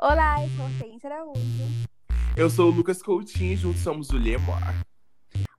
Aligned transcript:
Olá, 0.00 0.44
eu 0.44 0.48
sou 0.50 0.64
Hortência 0.64 1.10
Araújo. 1.10 1.42
Eu 2.36 2.48
sou 2.48 2.70
o 2.70 2.70
Lucas 2.70 3.02
Coutinho 3.02 3.54
e 3.54 3.56
juntos 3.56 3.80
somos 3.80 4.10
o 4.10 4.16
Lemor. 4.16 4.56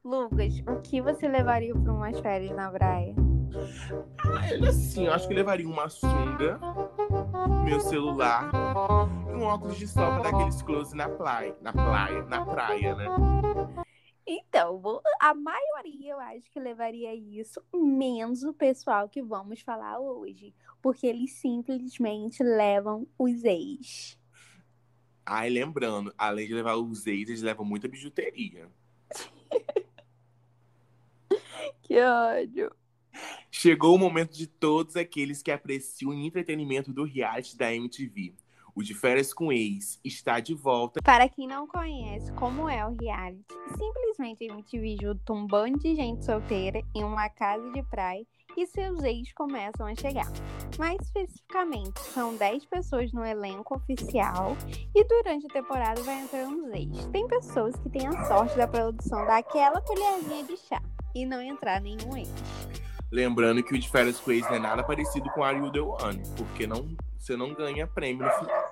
Lucas, 0.01 0.63
o 0.65 0.79
que 0.79 1.01
você 1.01 1.27
levaria 1.27 1.75
para 1.75 1.91
umas 1.91 2.17
férias 2.21 2.55
na 2.55 2.71
praia? 2.71 3.13
Ah, 4.33 4.49
ele 4.49 4.69
assim, 4.69 5.07
eu 5.07 5.13
acho 5.13 5.27
que 5.27 5.33
levaria 5.33 5.67
uma 5.67 5.89
sunga, 5.89 6.57
meu 7.65 7.81
celular 7.81 8.49
e 9.29 9.35
um 9.35 9.43
óculos 9.43 9.77
de 9.77 9.85
sol 9.85 10.05
pra 10.05 10.21
dar 10.21 10.29
aqueles 10.29 10.61
close 10.61 10.95
na 10.95 11.09
praia, 11.09 11.53
na 11.61 11.73
praia, 11.73 12.23
na 12.23 12.45
praia, 12.45 12.95
né? 12.95 13.07
Então, 14.25 15.01
a 15.19 15.33
maioria 15.33 16.11
eu 16.13 16.19
acho 16.19 16.49
que 16.49 16.61
levaria 16.61 17.13
isso, 17.13 17.61
menos 17.73 18.43
o 18.43 18.53
pessoal 18.53 19.09
que 19.09 19.21
vamos 19.21 19.59
falar 19.59 19.99
hoje. 19.99 20.53
Porque 20.81 21.05
eles 21.07 21.33
simplesmente 21.33 22.41
levam 22.41 23.05
os 23.17 23.43
ex. 23.43 24.18
Ai, 25.31 25.47
lembrando, 25.47 26.11
além 26.17 26.47
de 26.47 26.55
levar 26.55 26.75
os 26.75 27.05
ex, 27.05 27.29
eles 27.29 27.43
levam 27.43 27.63
muita 27.63 27.87
bijuteria. 27.87 28.67
Que 31.83 31.99
ódio. 31.99 32.71
Chegou 33.49 33.95
o 33.95 33.97
momento 33.97 34.37
de 34.37 34.45
todos 34.45 34.95
aqueles 34.95 35.41
que 35.41 35.49
apreciam 35.49 36.11
o 36.11 36.13
entretenimento 36.13 36.93
do 36.93 37.03
reality 37.03 37.57
da 37.57 37.73
MTV. 37.73 38.35
O 38.79 38.81
de 38.81 38.93
férias 38.93 39.33
com 39.33 39.51
ex 39.51 39.99
está 40.05 40.39
de 40.39 40.55
volta. 40.55 41.01
Para 41.01 41.27
quem 41.27 41.45
não 41.45 41.67
conhece 41.67 42.31
como 42.31 42.69
é 42.69 42.87
o 42.87 42.95
reality, 42.95 43.43
simplesmente 43.77 44.45
a 44.45 44.53
MTV 44.53 44.95
junta 45.01 45.33
um 45.33 45.45
bando 45.45 45.79
de 45.79 45.93
gente 45.93 46.23
solteira 46.23 46.81
em 46.95 47.03
uma 47.03 47.27
casa 47.27 47.69
de 47.71 47.83
praia 47.83 48.25
e 48.55 48.65
seus 48.67 49.03
ex 49.03 49.33
começam 49.33 49.85
a 49.85 49.93
chegar. 49.95 50.31
Mais 50.77 50.97
especificamente, 51.01 51.99
são 51.99 52.37
10 52.37 52.67
pessoas 52.67 53.11
no 53.11 53.25
elenco 53.25 53.75
oficial 53.75 54.55
e 54.95 55.03
durante 55.03 55.45
a 55.47 55.49
temporada 55.49 56.01
vai 56.03 56.21
entrando 56.21 56.63
os 56.63 56.73
ex. 56.73 57.05
Tem 57.07 57.27
pessoas 57.27 57.75
que 57.75 57.89
têm 57.89 58.07
a 58.07 58.25
sorte 58.29 58.55
da 58.55 58.65
produção 58.65 59.25
dar 59.25 59.39
aquela 59.39 59.81
colherzinha 59.81 60.45
de 60.45 60.55
chá 60.55 60.81
e 61.13 61.25
não 61.25 61.41
entrar 61.41 61.81
nenhum 61.81 62.15
ex. 62.15 62.33
Lembrando 63.11 63.63
que 63.63 63.73
o 63.73 63.79
de 63.79 63.89
férias 63.89 64.19
com 64.19 64.31
não 64.31 64.53
é 64.53 64.59
nada 64.59 64.83
parecido 64.83 65.29
com 65.31 65.43
Are 65.43 65.57
You 65.57 65.71
The 65.71 65.79
One, 65.81 66.21
porque 66.37 66.67
não, 66.67 66.95
você 67.17 67.35
não 67.35 67.53
ganha 67.53 67.87
prêmio 67.87 68.25
no 68.25 68.31
final. 68.31 68.71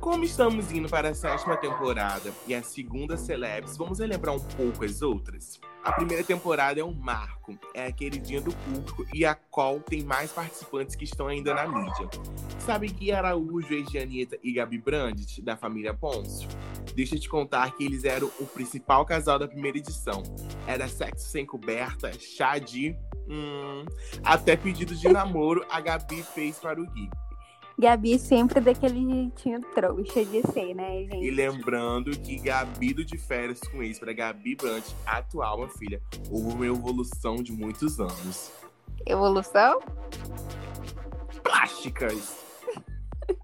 Como 0.00 0.24
estamos 0.24 0.72
indo 0.72 0.88
para 0.88 1.10
a 1.10 1.14
sétima 1.14 1.56
temporada 1.56 2.32
e 2.48 2.52
a 2.52 2.60
segunda 2.60 3.16
Celebs, 3.16 3.76
vamos 3.76 4.00
relembrar 4.00 4.34
um 4.34 4.40
pouco 4.40 4.84
as 4.84 5.00
outras? 5.00 5.60
A 5.84 5.92
primeira 5.92 6.24
temporada 6.24 6.80
é 6.80 6.84
um 6.84 6.92
marco, 6.92 7.56
é 7.72 7.86
a 7.86 7.92
queridinha 7.92 8.40
do 8.40 8.52
público 8.52 9.06
e 9.14 9.24
a 9.24 9.36
qual 9.36 9.78
tem 9.78 10.02
mais 10.02 10.32
participantes 10.32 10.96
que 10.96 11.04
estão 11.04 11.28
ainda 11.28 11.54
na 11.54 11.68
mídia. 11.68 12.08
Sabe 12.58 12.88
Gui 12.88 13.12
Araújo, 13.12 13.72
ex 13.72 13.88
e 14.42 14.52
Gabi 14.52 14.78
Brandt, 14.78 15.40
da 15.40 15.56
família 15.56 15.94
Pôncio? 15.94 16.48
Deixa 16.96 17.14
eu 17.14 17.20
te 17.20 17.28
contar 17.28 17.70
que 17.76 17.84
eles 17.84 18.02
eram 18.02 18.28
o 18.40 18.46
principal 18.46 19.06
casal 19.06 19.38
da 19.38 19.46
primeira 19.46 19.78
edição. 19.78 20.24
Era 20.66 20.88
sexo 20.88 21.28
sem 21.28 21.46
coberta, 21.46 22.12
chá 22.18 22.58
de... 22.58 22.96
Hum, 23.32 23.86
até 24.22 24.56
pedido 24.56 24.94
de 24.94 25.08
namoro 25.08 25.64
a 25.70 25.80
Gabi 25.80 26.22
fez 26.22 26.58
para 26.58 26.78
o 26.78 26.86
Gui. 26.86 27.08
Gabi 27.78 28.18
sempre 28.18 28.60
daquele 28.60 29.00
jeitinho 29.10 29.60
trouxa 29.74 30.22
de 30.26 30.42
ser, 30.52 30.74
né, 30.74 31.02
E 31.04 31.06
gente? 31.10 31.30
lembrando 31.30 32.10
que 32.10 32.36
Gabi 32.36 32.92
do 32.92 33.02
de 33.02 33.16
férias 33.16 33.58
com 33.60 33.82
ex 33.82 33.98
para 33.98 34.12
Gabi 34.12 34.54
Brandt, 34.54 34.94
atual, 35.06 35.56
minha 35.56 35.70
filha, 35.70 36.02
houve 36.30 36.52
uma 36.52 36.66
evolução 36.66 37.36
de 37.36 37.50
muitos 37.52 37.98
anos. 37.98 38.52
Evolução? 39.06 39.80
Plásticas! 41.42 42.38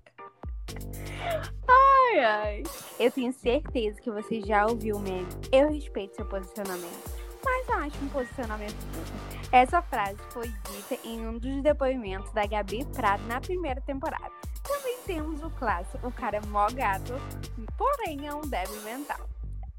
Ai, 1.68 2.18
ai. 2.20 2.62
Eu 2.98 3.10
tenho 3.10 3.32
certeza 3.32 4.00
que 4.00 4.10
você 4.10 4.40
já 4.40 4.66
ouviu 4.66 4.96
o 4.96 5.00
meme. 5.00 5.26
Eu 5.52 5.70
respeito 5.70 6.16
seu 6.16 6.24
posicionamento, 6.24 7.10
mas 7.44 7.68
acho 7.70 8.04
um 8.04 8.08
posicionamento 8.08 8.74
burro. 8.92 9.37
Essa 9.50 9.80
frase 9.80 10.18
foi 10.30 10.48
dita 10.48 10.98
em 11.06 11.26
um 11.26 11.38
dos 11.38 11.62
depoimentos 11.62 12.30
da 12.32 12.46
Gabi 12.46 12.84
Prado 12.94 13.24
na 13.26 13.40
primeira 13.40 13.80
temporada. 13.80 14.30
Também 14.62 14.98
temos 15.06 15.42
o 15.42 15.48
clássico, 15.50 16.06
o 16.06 16.12
cara 16.12 16.36
é 16.36 16.46
mó 16.48 16.66
gato, 16.70 17.14
porém 17.78 18.26
é 18.26 18.34
um 18.34 18.42
débil 18.42 18.80
mental. 18.82 19.26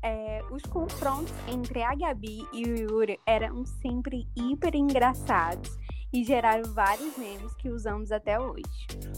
É, 0.01 0.41
os 0.49 0.63
confrontos 0.63 1.31
entre 1.47 1.83
a 1.83 1.93
Gabi 1.93 2.47
e 2.51 2.63
o 2.63 2.77
Yuri 2.77 3.19
eram 3.27 3.63
sempre 3.65 4.27
hiper 4.35 4.73
engraçados 4.73 5.77
e 6.11 6.23
geraram 6.23 6.73
vários 6.73 7.15
memes 7.17 7.53
que 7.53 7.69
usamos 7.69 8.11
até 8.11 8.39
hoje. 8.39 8.63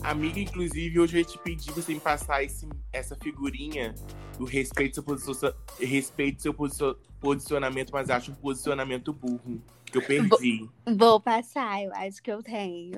Amiga, 0.03 0.39
inclusive, 0.39 0.99
hoje 0.99 1.15
eu 1.15 1.19
ia 1.19 1.25
te 1.25 1.37
pedir 1.37 1.71
você 1.71 1.93
me 1.93 1.99
passar 2.01 2.43
esse, 2.43 2.67
essa 2.91 3.15
figurinha 3.15 3.95
do 4.37 4.43
respeito 4.43 5.01
seu, 5.33 5.53
respeito 5.79 6.41
seu 6.41 6.53
posicion- 6.53 6.95
posicionamento, 7.21 7.91
mas 7.93 8.09
acho 8.09 8.31
um 8.31 8.35
posicionamento 8.35 9.13
burro. 9.13 9.61
Que 9.91 9.97
eu 9.97 10.01
perdi. 10.01 10.69
Vou 10.97 11.19
passar, 11.19 11.83
eu 11.83 11.93
acho 11.93 12.21
que 12.21 12.31
eu 12.31 12.41
tenho. 12.41 12.97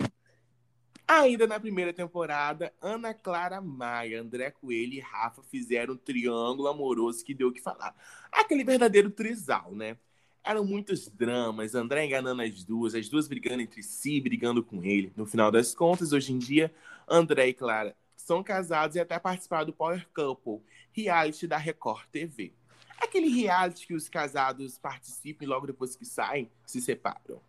Ainda 1.08 1.46
na 1.46 1.60
primeira 1.60 1.92
temporada, 1.92 2.74
Ana 2.82 3.14
Clara 3.14 3.60
Maia, 3.60 4.22
André 4.22 4.52
Coelho 4.52 4.94
e 4.94 5.00
Rafa 5.00 5.44
fizeram 5.44 5.96
um 5.96 5.98
triângulo 5.98 6.68
amoroso 6.68 7.26
que 7.26 7.34
deu 7.34 7.50
o 7.50 7.52
que 7.52 7.62
falar. 7.62 7.94
Aquele 8.32 8.64
verdadeiro 8.64 9.10
trisal, 9.10 9.74
né? 9.76 9.98
Eram 10.44 10.66
muitos 10.66 11.08
dramas, 11.08 11.76
André 11.76 12.06
enganando 12.06 12.42
as 12.42 12.64
duas, 12.64 12.96
as 12.96 13.10
duas 13.10 13.28
brigando 13.28 13.62
entre 13.62 13.82
si, 13.82 14.20
brigando 14.22 14.64
com 14.64 14.84
ele. 14.84 15.12
No 15.16 15.26
final 15.26 15.52
das 15.52 15.74
contas, 15.74 16.14
hoje 16.14 16.34
em 16.34 16.38
dia, 16.38 16.74
André 17.08 17.48
e 17.50 17.54
Clara 17.54 17.96
são 18.16 18.42
casados 18.42 18.96
e 18.96 19.00
até 19.00 19.20
participaram 19.20 19.66
do 19.66 19.74
Power 19.74 20.08
Couple, 20.14 20.62
reality 20.92 21.48
da 21.48 21.58
Record 21.58 22.06
TV. 22.12 22.54
Aquele 23.04 23.28
reality 23.30 23.86
que 23.88 23.94
os 23.94 24.08
casados 24.10 24.78
participam 24.78 25.44
e 25.44 25.48
logo 25.48 25.68
depois 25.68 25.96
que 25.96 26.06
saem, 26.06 26.50
se 26.66 26.82
separam. 26.82 27.42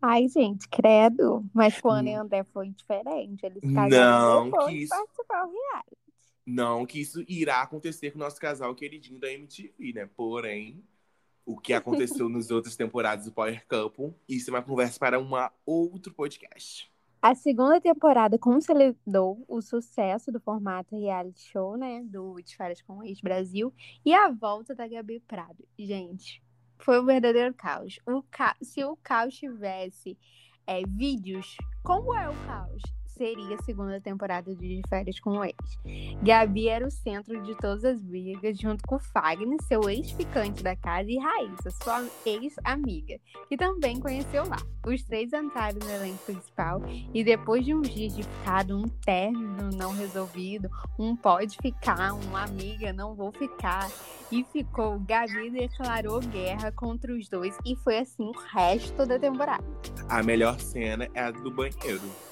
Ai, 0.00 0.26
gente, 0.28 0.68
credo. 0.68 1.44
Mas 1.52 1.80
com 1.80 1.90
Ana 1.90 2.10
e 2.10 2.14
André 2.14 2.44
foi 2.44 2.70
diferente. 2.70 3.44
Eles 3.44 3.62
casaram 3.74 3.90
Não, 3.90 4.44
depois 4.50 4.66
que 4.68 4.76
isso- 4.82 4.88
participar 4.94 5.44
do 5.44 5.52
reality. 5.52 5.96
Não 6.44 6.84
que 6.86 7.00
isso 7.00 7.24
irá 7.28 7.62
acontecer 7.62 8.10
com 8.10 8.18
o 8.18 8.20
nosso 8.22 8.40
casal 8.40 8.74
queridinho 8.74 9.18
da 9.20 9.32
MTV, 9.32 9.92
né? 9.92 10.08
Porém, 10.16 10.82
o 11.46 11.56
que 11.58 11.72
aconteceu 11.72 12.28
nas 12.30 12.50
outras 12.50 12.74
temporadas 12.76 13.26
do 13.26 13.32
Power 13.32 13.64
Couple, 13.68 14.12
isso 14.28 14.50
é 14.50 14.54
uma 14.54 14.62
conversa 14.62 14.98
para 14.98 15.20
um 15.20 15.30
outro 15.64 16.12
podcast. 16.12 16.90
A 17.22 17.36
segunda 17.36 17.80
temporada 17.80 18.36
consolidou 18.36 19.44
o 19.46 19.62
sucesso 19.62 20.32
do 20.32 20.40
formato 20.40 20.98
reality 20.98 21.40
show, 21.52 21.76
né? 21.76 22.02
Do 22.02 22.40
De 22.42 22.56
Férias 22.56 22.82
com 22.82 22.98
o 22.98 23.04
Ex 23.04 23.20
Brasil. 23.20 23.72
E 24.04 24.12
a 24.12 24.28
volta 24.28 24.74
da 24.74 24.88
Gabi 24.88 25.20
Prado. 25.20 25.64
Gente, 25.78 26.42
foi 26.78 27.00
um 27.00 27.06
verdadeiro 27.06 27.54
caos. 27.54 28.00
O 28.04 28.24
ca... 28.28 28.56
Se 28.60 28.82
o 28.82 28.96
caos 28.96 29.36
tivesse 29.36 30.18
é, 30.66 30.82
vídeos, 30.84 31.56
como 31.84 32.12
é 32.12 32.28
o 32.28 32.34
caos? 32.44 32.82
Seria 33.22 33.54
a 33.54 33.62
segunda 33.62 34.00
temporada 34.00 34.52
de 34.52 34.82
Férias 34.88 35.20
com 35.20 35.38
o 35.38 35.44
Ex. 35.44 35.54
Gabi 36.24 36.66
era 36.66 36.84
o 36.84 36.90
centro 36.90 37.40
de 37.40 37.56
todas 37.56 37.84
as 37.84 38.00
brigas, 38.00 38.58
junto 38.58 38.82
com 38.84 38.98
Fagner, 38.98 39.62
seu 39.62 39.88
ex-ficante 39.88 40.60
da 40.60 40.74
casa, 40.74 41.08
e 41.08 41.18
Raíssa, 41.18 41.70
sua 41.70 42.04
ex-amiga, 42.26 43.20
que 43.48 43.56
também 43.56 44.00
conheceu 44.00 44.42
lá. 44.48 44.56
Os 44.84 45.04
três 45.04 45.32
entraram 45.32 45.78
no 45.78 45.88
elenco 45.88 46.18
principal 46.24 46.82
e 47.14 47.22
depois 47.22 47.64
de 47.64 47.72
uns 47.72 47.88
dias 47.90 48.16
de 48.16 48.24
ficado, 48.24 48.76
um 48.76 48.88
término 48.88 49.70
não 49.72 49.94
resolvido, 49.94 50.68
um 50.98 51.14
pode 51.14 51.56
ficar, 51.62 52.14
uma 52.14 52.42
amiga 52.42 52.92
não 52.92 53.14
vou 53.14 53.30
ficar, 53.30 53.88
e 54.32 54.42
ficou, 54.52 54.98
Gabi 54.98 55.48
declarou 55.48 56.18
guerra 56.18 56.72
contra 56.72 57.14
os 57.14 57.28
dois 57.28 57.56
e 57.64 57.76
foi 57.76 57.98
assim 57.98 58.24
o 58.24 58.38
resto 58.52 59.06
da 59.06 59.16
temporada. 59.16 59.62
A 60.08 60.24
melhor 60.24 60.58
cena 60.58 61.08
é 61.14 61.20
a 61.20 61.30
do 61.30 61.52
banheiro. 61.52 62.31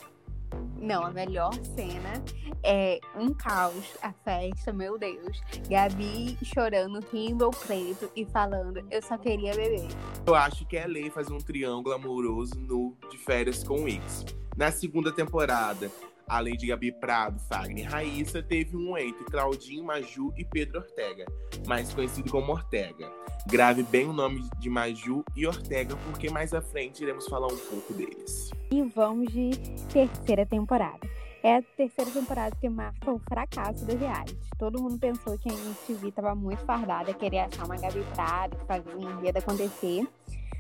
Não, 0.80 1.04
a 1.04 1.10
melhor 1.10 1.52
cena 1.62 2.24
é 2.62 2.98
um 3.14 3.34
caos, 3.34 3.97
a 4.03 4.12
festa, 4.12 4.72
meu 4.72 4.98
Deus. 4.98 5.41
Gabi 5.68 6.38
chorando, 6.42 7.00
rindo 7.12 7.50
preto 7.50 8.10
e 8.16 8.24
falando, 8.24 8.82
eu 8.91 9.03
só 9.03 9.18
queria 9.18 9.53
beber. 9.54 9.88
Eu 10.27 10.34
acho 10.34 10.66
que 10.66 10.77
é 10.77 10.86
lei 10.86 11.10
fazer 11.10 11.32
um 11.32 11.38
triângulo 11.38 11.94
amoroso 11.94 12.59
no 12.59 12.97
De 13.10 13.18
Férias 13.18 13.62
com 13.62 13.84
o 13.84 13.88
Ex. 13.88 14.24
Na 14.56 14.72
segunda 14.72 15.12
temporada, 15.12 15.91
além 16.30 16.56
de 16.56 16.68
Gabi 16.68 16.92
Prado, 16.92 17.41
Fagner 17.41 17.84
e 17.84 17.88
Raíssa, 17.88 18.41
teve 18.41 18.77
um 18.77 18.97
entre 18.97 19.24
Claudinho, 19.24 19.84
Maju 19.84 20.32
e 20.36 20.44
Pedro 20.44 20.78
Ortega, 20.78 21.27
mais 21.66 21.92
conhecido 21.92 22.30
como 22.30 22.53
Ortega. 22.53 23.10
Grave 23.48 23.82
bem 23.82 24.06
o 24.06 24.12
nome 24.12 24.48
de 24.60 24.71
Maju 24.71 25.24
e 25.34 25.44
Ortega, 25.44 25.97
porque 26.04 26.30
mais 26.30 26.54
à 26.54 26.62
frente 26.62 27.03
iremos 27.03 27.27
falar 27.27 27.48
um 27.48 27.56
pouco 27.56 27.92
deles. 27.92 28.50
E 28.71 28.80
vamos 28.82 29.32
de 29.32 29.50
terceira 29.92 30.47
temporada. 30.47 31.00
É 31.42 31.56
a 31.56 31.62
terceira 31.62 32.10
temporada 32.10 32.54
que 32.60 32.68
marca 32.68 33.10
o 33.10 33.18
fracasso 33.18 33.84
do 33.84 33.97
reality. 33.97 34.38
Todo 34.56 34.80
mundo 34.80 34.98
pensou 34.98 35.36
que 35.36 35.48
a 35.48 35.53
MTV 35.53 36.09
estava 36.10 36.34
muito 36.34 36.65
fardada, 36.65 37.12
queria 37.12 37.47
achar 37.47 37.65
uma 37.65 37.77
Gabi 37.77 38.04
Prado, 38.15 38.56
fazia 38.68 38.97
o 38.97 39.03
enredo 39.03 39.38
acontecer. 39.38 40.06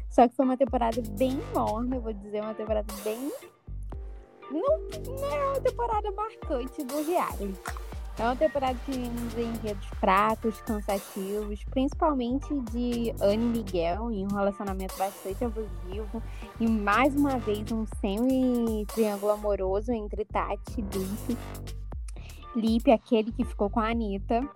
Só 0.08 0.26
que 0.26 0.34
foi 0.34 0.44
uma 0.44 0.56
temporada 0.56 1.00
bem 1.16 1.38
morna, 1.54 1.96
eu 1.96 2.00
vou 2.00 2.12
dizer, 2.12 2.40
uma 2.40 2.54
temporada 2.54 2.92
bem 3.04 3.30
não, 4.50 5.16
não 5.18 5.32
é 5.32 5.46
uma 5.46 5.60
temporada 5.60 6.10
marcante 6.12 6.84
do 6.84 7.04
reality. 7.04 7.54
É 8.18 8.24
uma 8.24 8.36
temporada 8.36 8.78
que 8.84 8.94
nos 8.98 9.38
enredos 9.38 9.86
fracos, 9.98 10.60
cansativos, 10.60 11.64
principalmente 11.70 12.52
de 12.70 13.14
Anne 13.18 13.46
Miguel, 13.46 14.10
em 14.10 14.26
um 14.26 14.34
relacionamento 14.34 14.94
bastante 14.98 15.42
abusivo. 15.42 16.22
E 16.60 16.68
mais 16.68 17.14
uma 17.14 17.38
vez 17.38 17.72
um 17.72 17.86
semi-triângulo 17.98 19.32
amoroso 19.32 19.90
entre 19.92 20.26
Tati 20.26 20.80
e 20.80 20.82
Lipe. 20.82 21.38
Lipe, 22.54 22.90
aquele 22.90 23.32
que 23.32 23.44
ficou 23.44 23.70
com 23.70 23.80
a 23.80 23.88
Anitta 23.88 24.46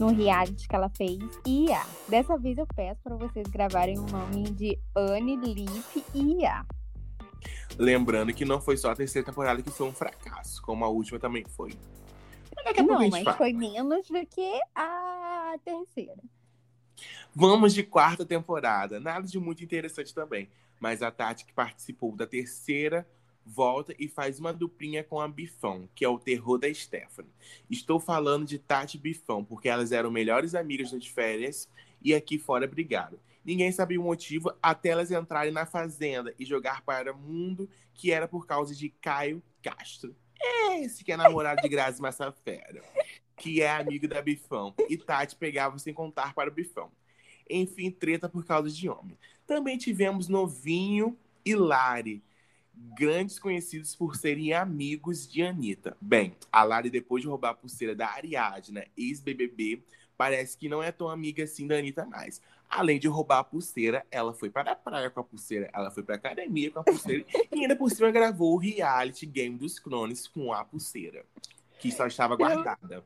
no 0.00 0.08
reality 0.08 0.66
que 0.66 0.74
ela 0.74 0.88
fez. 0.88 1.18
E 1.46 1.66
Ia. 1.66 1.82
Dessa 2.08 2.36
vez 2.36 2.58
eu 2.58 2.66
peço 2.66 3.00
para 3.02 3.14
vocês 3.14 3.46
gravarem 3.46 3.96
o 3.98 4.06
nome 4.06 4.42
de 4.50 4.76
Anne, 4.96 5.36
Lipe 5.36 6.04
e 6.14 6.40
Ia. 6.40 6.64
Lembrando 7.78 8.34
que 8.34 8.44
não 8.44 8.60
foi 8.60 8.76
só 8.76 8.90
a 8.90 8.96
terceira 8.96 9.24
temporada 9.24 9.62
que 9.62 9.70
foi 9.70 9.86
um 9.86 9.92
fracasso, 9.92 10.60
como 10.62 10.84
a 10.84 10.88
última 10.88 11.18
também 11.18 11.44
foi. 11.56 11.70
Não, 12.84 13.08
mas 13.08 13.36
foi 13.36 13.52
menos 13.52 14.08
do 14.08 14.26
que 14.26 14.60
a 14.74 15.54
terceira. 15.64 16.22
Vamos 17.34 17.72
de 17.72 17.84
quarta 17.84 18.24
temporada. 18.24 18.98
Nada 18.98 19.26
de 19.26 19.38
muito 19.38 19.62
interessante 19.62 20.12
também. 20.12 20.48
Mas 20.80 21.02
a 21.02 21.10
Tati, 21.10 21.44
que 21.44 21.52
participou 21.52 22.16
da 22.16 22.26
terceira, 22.26 23.08
volta 23.44 23.94
e 23.98 24.08
faz 24.08 24.38
uma 24.38 24.52
duplinha 24.52 25.02
com 25.02 25.20
a 25.20 25.28
Bifão, 25.28 25.88
que 25.94 26.04
é 26.04 26.08
o 26.08 26.18
terror 26.18 26.58
da 26.58 26.72
Stephanie. 26.72 27.32
Estou 27.70 27.98
falando 28.00 28.44
de 28.44 28.58
Tati 28.58 28.96
e 28.96 29.00
Bifão, 29.00 29.44
porque 29.44 29.68
elas 29.68 29.92
eram 29.92 30.10
melhores 30.10 30.54
amigas 30.54 30.90
de 30.90 31.10
férias 31.10 31.68
e 32.02 32.14
aqui 32.14 32.38
fora 32.38 32.66
brigaram. 32.66 33.18
Ninguém 33.48 33.72
sabia 33.72 33.98
o 33.98 34.04
motivo 34.04 34.54
até 34.62 34.90
elas 34.90 35.10
entrarem 35.10 35.50
na 35.50 35.64
fazenda 35.64 36.34
e 36.38 36.44
jogar 36.44 36.82
para 36.82 37.14
o 37.14 37.16
mundo 37.16 37.66
que 37.94 38.12
era 38.12 38.28
por 38.28 38.46
causa 38.46 38.74
de 38.74 38.90
Caio 38.90 39.42
Castro. 39.62 40.14
Esse 40.82 41.02
que 41.02 41.12
é 41.12 41.16
namorado 41.16 41.62
de 41.62 41.68
Grazi 41.70 41.98
Massafera, 41.98 42.82
que 43.38 43.62
é 43.62 43.70
amigo 43.70 44.06
da 44.06 44.20
Bifão. 44.20 44.74
E 44.86 44.98
Tati 44.98 45.34
pegava 45.34 45.78
sem 45.78 45.94
contar 45.94 46.34
para 46.34 46.50
o 46.50 46.52
Bifão. 46.52 46.92
Enfim, 47.48 47.90
treta 47.90 48.28
por 48.28 48.44
causa 48.44 48.68
de 48.68 48.86
homem. 48.86 49.16
Também 49.46 49.78
tivemos 49.78 50.28
Novinho 50.28 51.16
e 51.42 51.54
Lari, 51.54 52.22
grandes 52.98 53.38
conhecidos 53.38 53.96
por 53.96 54.14
serem 54.14 54.52
amigos 54.52 55.26
de 55.26 55.42
Anitta. 55.42 55.96
Bem, 55.98 56.36
a 56.52 56.62
Lari, 56.64 56.90
depois 56.90 57.22
de 57.22 57.28
roubar 57.28 57.52
a 57.52 57.54
pulseira 57.54 57.94
da 57.94 58.08
Ariadna, 58.08 58.84
ex-BBB, 58.94 59.82
parece 60.18 60.58
que 60.58 60.68
não 60.68 60.82
é 60.82 60.92
tão 60.92 61.08
amiga 61.08 61.44
assim 61.44 61.66
da 61.66 61.78
Anitta 61.78 62.04
mais. 62.04 62.42
Além 62.68 62.98
de 62.98 63.08
roubar 63.08 63.38
a 63.38 63.44
pulseira, 63.44 64.04
ela 64.10 64.32
foi 64.34 64.50
para 64.50 64.72
a 64.72 64.76
praia 64.76 65.10
com 65.10 65.20
a 65.20 65.24
pulseira, 65.24 65.70
ela 65.72 65.90
foi 65.90 66.02
para 66.02 66.16
a 66.16 66.18
academia 66.18 66.70
com 66.70 66.80
a 66.80 66.84
pulseira 66.84 67.24
e 67.50 67.60
ainda 67.60 67.74
por 67.74 67.90
cima 67.90 68.10
gravou 68.10 68.54
o 68.54 68.58
reality 68.58 69.24
Game 69.24 69.56
dos 69.56 69.78
Clones 69.78 70.28
com 70.28 70.52
a 70.52 70.64
pulseira, 70.64 71.24
que 71.78 71.90
só 71.90 72.06
estava 72.06 72.36
guardada. 72.36 73.04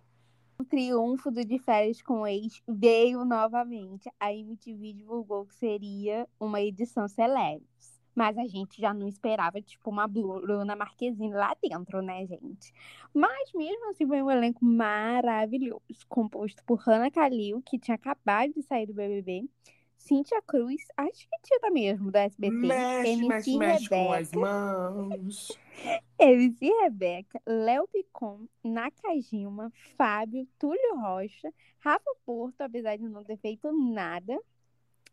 O 0.58 0.64
triunfo 0.64 1.30
do 1.30 1.44
De 1.44 1.58
Férias 1.58 2.02
com 2.02 2.20
o 2.20 2.26
Ex 2.26 2.62
veio 2.68 3.24
novamente. 3.24 4.08
A 4.20 4.32
MTV 4.32 4.92
divulgou 4.92 5.44
que 5.44 5.54
seria 5.56 6.28
uma 6.38 6.60
edição 6.60 7.08
celebre. 7.08 7.66
Mas 8.14 8.36
a 8.36 8.46
gente 8.46 8.80
já 8.80 8.92
não 8.92 9.08
esperava, 9.08 9.60
tipo, 9.60 9.90
uma 9.90 10.06
Bruna 10.06 10.76
Marquezine 10.76 11.32
lá 11.32 11.56
dentro, 11.62 12.02
né, 12.02 12.26
gente? 12.26 12.72
Mas 13.14 13.52
mesmo 13.54 13.90
assim, 13.90 14.06
foi 14.06 14.22
um 14.22 14.30
elenco 14.30 14.64
maravilhoso, 14.64 15.82
composto 16.08 16.62
por 16.64 16.78
Hannah 16.78 17.10
Kalil, 17.10 17.62
que 17.62 17.78
tinha 17.78 17.94
acabado 17.94 18.52
de 18.52 18.62
sair 18.62 18.86
do 18.86 18.94
BBB, 18.94 19.48
Cíntia 19.96 20.42
Cruz, 20.42 20.82
acho 20.96 21.28
que 21.28 21.38
tinha 21.42 21.70
mesmo, 21.70 22.10
do 22.10 22.16
SBT, 22.16 22.56
mexe, 22.56 23.10
MC 23.12 23.28
mexe, 23.28 23.58
mexe 23.58 23.88
com 23.88 24.12
as 24.12 24.32
mãos. 24.32 25.58
MC 26.18 26.66
Rebeca, 26.82 27.40
Léo 27.46 27.86
Picon, 27.88 28.46
Nakajima, 28.64 29.72
Fábio, 29.96 30.46
Túlio 30.58 30.96
Rocha, 30.96 31.52
Rafa 31.78 32.10
Porto, 32.26 32.60
apesar 32.62 32.96
de 32.96 33.08
não 33.08 33.22
ter 33.22 33.36
feito 33.36 33.72
nada, 33.72 34.38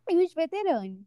e 0.09 0.23
os 0.23 0.33
veteranos 0.33 1.05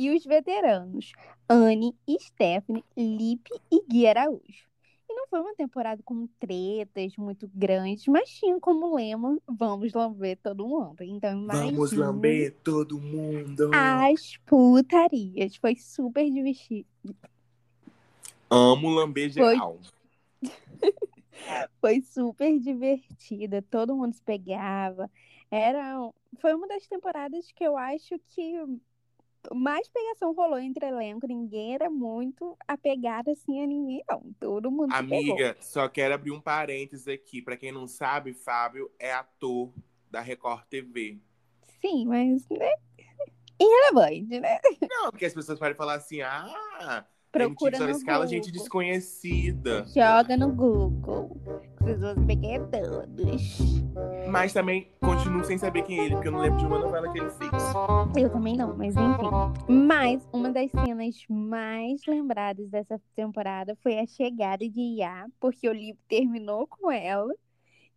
e 0.00 0.08
os 0.16 0.24
veteranos 0.24 1.12
Anne, 1.46 1.94
Stephanie, 2.18 2.82
Lipe 2.96 3.50
e 3.70 3.84
Gui 3.86 4.06
Araújo. 4.06 4.70
E 5.06 5.14
não 5.14 5.26
foi 5.28 5.40
uma 5.40 5.54
temporada 5.54 6.02
com 6.02 6.26
tretas 6.38 7.14
muito 7.18 7.50
grandes, 7.54 8.06
mas 8.06 8.30
tinha 8.30 8.58
como 8.58 8.94
lema 8.94 9.36
Vamos 9.46 9.92
lamber 9.92 10.38
todo 10.42 10.66
mundo. 10.66 11.02
Então, 11.02 11.46
Vamos 11.46 11.92
lamber 11.92 12.54
todo 12.64 12.98
mundo. 12.98 13.70
As 13.74 14.38
putarias. 14.46 15.56
Foi 15.56 15.76
super 15.76 16.30
divertido. 16.30 16.86
Amo 18.48 18.88
lamber 18.88 19.28
geral. 19.28 19.78
Foi... 20.40 20.50
foi 21.78 22.00
super 22.00 22.58
divertida. 22.58 23.60
Todo 23.60 23.96
mundo 23.96 24.14
se 24.14 24.22
pegava. 24.22 25.10
Era... 25.50 26.10
Foi 26.38 26.54
uma 26.54 26.68
das 26.68 26.86
temporadas 26.86 27.52
que 27.52 27.64
eu 27.64 27.76
acho 27.76 28.18
que 28.28 28.54
mais 29.54 29.88
pegação 29.88 30.32
rolou 30.32 30.58
entre 30.58 30.86
elenco, 30.86 31.26
ninguém 31.26 31.74
era 31.74 31.88
muito 31.88 32.56
apegado 32.66 33.30
assim 33.30 33.62
a 33.62 33.66
ninguém, 33.66 34.04
não. 34.08 34.22
Todo 34.38 34.70
mundo 34.70 34.92
Amiga, 34.92 35.56
só 35.60 35.88
quero 35.88 36.14
abrir 36.14 36.30
um 36.30 36.40
parênteses 36.40 37.08
aqui. 37.08 37.40
Para 37.40 37.56
quem 37.56 37.72
não 37.72 37.86
sabe, 37.86 38.34
Fábio 38.34 38.90
é 38.98 39.12
ator 39.12 39.72
da 40.10 40.20
Record 40.20 40.64
TV. 40.66 41.18
Sim, 41.80 42.06
mas 42.06 42.48
né? 42.48 42.72
irrelevante, 43.60 44.40
né? 44.40 44.58
Não, 44.88 45.10
porque 45.10 45.26
as 45.26 45.34
pessoas 45.34 45.58
podem 45.58 45.74
falar 45.74 45.94
assim, 45.94 46.20
ah, 46.22 47.06
Procura 47.32 47.78
no 47.78 47.90
escala 47.90 48.24
Google. 48.24 48.28
gente 48.28 48.50
desconhecida. 48.52 49.84
Joga 49.94 50.36
no 50.36 50.52
Google. 50.52 51.40
Vocês 51.80 52.00
vão 52.00 52.26
pegar 52.26 52.60
todos. 52.66 53.58
Mas 54.28 54.52
também 54.52 54.88
continuo 55.00 55.44
sem 55.44 55.56
saber 55.56 55.82
quem 55.82 56.00
é 56.00 56.04
ele, 56.06 56.14
porque 56.14 56.28
eu 56.28 56.32
não 56.32 56.40
lembro 56.40 56.58
de 56.58 56.66
uma 56.66 56.78
novela 56.78 57.10
que 57.12 57.18
ele 57.18 57.30
fez. 57.30 57.50
Eu 58.16 58.30
também 58.30 58.56
não, 58.56 58.76
mas 58.76 58.94
enfim. 58.96 59.30
Mas 59.68 60.28
uma 60.32 60.50
das 60.50 60.70
cenas 60.70 61.16
mais 61.28 62.00
lembradas 62.06 62.68
dessa 62.68 63.00
temporada 63.14 63.76
foi 63.82 63.98
a 63.98 64.06
chegada 64.06 64.68
de 64.68 64.80
Iá, 64.80 65.26
porque 65.38 65.68
o 65.68 65.72
livro 65.72 66.00
terminou 66.08 66.66
com 66.66 66.90
ela 66.90 67.32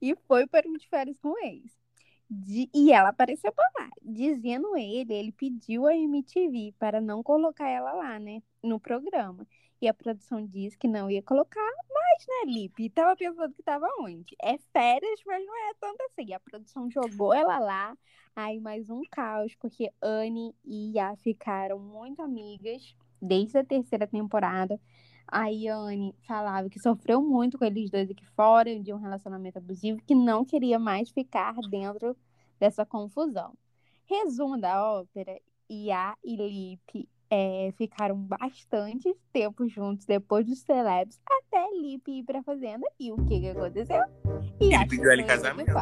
e 0.02 0.16
foi 0.28 0.46
para 0.46 0.68
um 0.68 0.74
de 0.74 0.88
férias 0.88 1.18
com 1.20 1.30
o 1.30 1.38
ex. 1.40 1.83
De, 2.30 2.70
e 2.74 2.92
ela 2.92 3.10
apareceu 3.10 3.52
por 3.52 3.64
lá, 3.78 3.90
dizendo 4.02 4.76
ele, 4.76 5.14
ele 5.14 5.32
pediu 5.32 5.86
a 5.86 5.96
MTV 5.96 6.74
para 6.80 7.00
não 7.00 7.22
colocar 7.22 7.68
ela 7.70 7.94
lá, 7.94 8.20
né, 8.20 8.42
no 8.64 8.80
programa. 8.80 9.46
E 9.82 9.88
a 9.88 9.94
produção 9.94 10.46
disse 10.46 10.78
que 10.78 10.88
não 10.88 11.12
ia 11.12 11.22
colocar, 11.22 11.70
mas, 11.94 12.26
né, 12.28 12.52
Lipe, 12.52 12.90
tava 12.90 13.16
pensando 13.16 13.54
que 13.54 13.62
tava 13.62 13.88
onde? 14.00 14.36
É 14.42 14.58
férias, 14.72 15.20
mas 15.26 15.46
não 15.46 15.56
é 15.70 15.74
tanto 15.80 16.02
assim. 16.04 16.34
A 16.34 16.40
produção 16.40 16.90
jogou 16.90 17.34
ela 17.34 17.60
lá, 17.60 17.98
aí 18.36 18.60
mais 18.60 18.90
um 18.90 19.02
caos, 19.12 19.54
porque 19.56 19.92
Anne 20.02 20.56
e 20.64 20.92
Ia 20.94 21.16
ficaram 21.18 21.78
muito 21.80 22.22
amigas 22.22 22.96
desde 23.22 23.58
a 23.58 23.64
terceira 23.64 24.08
temporada. 24.08 24.80
A 25.28 25.48
Yane 25.48 26.14
falava 26.28 26.70
que 26.70 26.80
sofreu 26.80 27.22
muito 27.22 27.58
com 27.58 27.66
eles 27.66 27.90
dois 27.90 28.10
aqui 28.10 28.26
fora, 28.36 28.80
de 28.80 28.94
um 28.94 28.98
relacionamento 28.98 29.58
abusivo, 29.58 30.02
que 30.06 30.14
não 30.14 30.46
queria 30.46 30.78
mais 30.78 31.10
ficar 31.10 31.56
dentro 31.70 32.16
dessa 32.60 32.86
confusão. 32.86 33.54
Resumo 34.06 34.60
da 34.60 35.00
ópera: 35.00 35.40
Iá 35.70 36.16
e 36.24 36.36
Lipe 36.36 37.10
é, 37.30 37.74
ficaram 37.76 38.16
bastante 38.16 39.14
tempo 39.32 39.68
juntos 39.68 40.06
depois 40.06 40.46
dos 40.46 40.60
celebs, 40.60 41.20
até 41.26 41.68
Lipe 41.72 42.20
ir 42.20 42.24
pra 42.24 42.44
fazenda. 42.44 42.86
E 43.00 43.12
o 43.12 43.18
que, 43.26 43.40
que 43.40 43.50
aconteceu? 43.50 44.04
Iá 44.62 44.86
pediu 44.88 45.12
ele 45.12 45.24
casamento. 45.24 45.72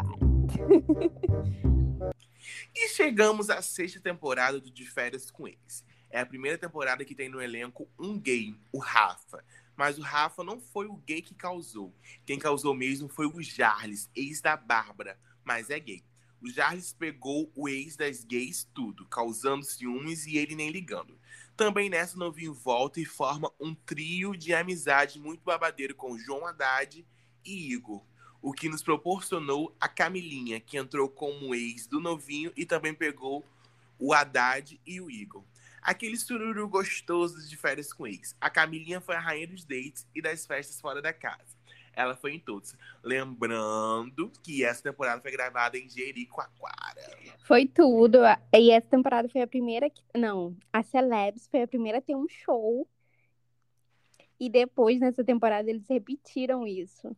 e 2.74 2.88
chegamos 2.90 3.50
à 3.50 3.62
sexta 3.62 4.00
temporada 4.00 4.62
do 4.62 4.72
De 4.72 4.86
Férias 4.86 5.30
com 5.30 5.46
eles. 5.46 5.84
É 6.12 6.20
a 6.20 6.26
primeira 6.26 6.58
temporada 6.58 7.06
que 7.06 7.16
tem 7.16 7.30
no 7.30 7.42
elenco 7.42 7.90
um 7.98 8.20
gay, 8.20 8.54
o 8.72 8.80
Rafa. 8.80 9.44
Mas 9.78 9.98
o 9.98 10.02
Rafa 10.02 10.44
não 10.44 10.60
foi 10.60 10.86
o 10.88 10.98
gay 10.98 11.22
que 11.22 11.34
causou. 11.34 11.96
Quem 12.26 12.38
causou 12.38 12.74
mesmo 12.74 13.08
foi 13.08 13.26
o 13.26 13.42
Jarles, 13.42 14.10
ex 14.14 14.42
da 14.42 14.58
Bárbara, 14.58 15.18
mas 15.44 15.70
é 15.70 15.80
gay. 15.80 16.04
O 16.42 16.50
Jarles 16.50 16.92
pegou 16.92 17.52
o 17.56 17.70
ex 17.70 17.96
das 17.96 18.24
gays 18.26 18.68
tudo, 18.74 19.06
causando 19.06 19.64
ciúmes 19.64 20.26
e 20.26 20.38
ele 20.38 20.56
nem 20.56 20.70
ligando. 20.70 21.18
Também 21.56 21.90
nessa 21.90 22.18
novinho 22.18 22.54
volta 22.54 23.00
e 23.00 23.06
forma 23.06 23.52
um 23.60 23.74
trio 23.74 24.36
de 24.36 24.54
amizade 24.54 25.20
muito 25.20 25.44
babadeiro 25.44 25.96
com 25.96 26.18
João 26.18 26.46
Haddad 26.46 27.06
e 27.46 27.72
Igor. 27.72 28.04
O 28.42 28.52
que 28.52 28.68
nos 28.68 28.82
proporcionou 28.82 29.76
a 29.80 29.88
Camilinha, 29.88 30.60
que 30.60 30.78
entrou 30.78 31.08
como 31.08 31.54
ex 31.56 31.86
do 31.88 32.00
novinho 32.00 32.52
e 32.58 32.66
também 32.66 32.94
pegou 32.94 33.46
o 34.00 34.14
Haddad 34.14 34.82
e 34.86 35.00
o 35.00 35.12
Igor. 35.12 35.44
Aquele 35.82 36.18
sururu 36.18 36.68
gostoso 36.68 37.48
de 37.48 37.58
férias 37.58 37.92
com 37.92 38.06
ex. 38.06 38.36
A 38.40 38.50
Camilinha 38.50 39.02
foi 39.02 39.16
a 39.16 39.20
rainha 39.20 39.48
dos 39.48 39.66
dates 39.66 40.08
e 40.14 40.22
das 40.22 40.46
festas 40.46 40.80
fora 40.80 41.02
da 41.02 41.12
casa. 41.12 41.60
Ela 41.94 42.16
foi 42.16 42.34
em 42.34 42.40
todos. 42.40 42.76
Lembrando 43.04 44.32
que 44.44 44.64
essa 44.64 44.84
temporada 44.84 45.22
foi 45.22 45.32
gravada 45.32 45.78
em 45.78 45.90
Jericoacoara. 45.90 47.18
Foi 47.46 47.68
tudo. 47.68 48.20
E 48.54 48.72
essa 48.72 48.88
temporada 48.88 49.28
foi 49.28 49.42
a 49.42 49.48
primeira 49.48 49.90
que. 49.90 50.02
Não, 50.16 50.56
a 50.72 50.84
Celebs 50.84 51.48
foi 51.48 51.64
a 51.64 51.68
primeira 51.68 51.98
a 51.98 52.02
ter 52.02 52.16
um 52.16 52.28
show 52.30 52.88
E 54.40 54.50
depois, 54.50 55.00
nessa 55.00 55.24
temporada, 55.24 55.70
eles 55.70 55.88
repetiram 55.90 56.66
isso. 56.66 57.16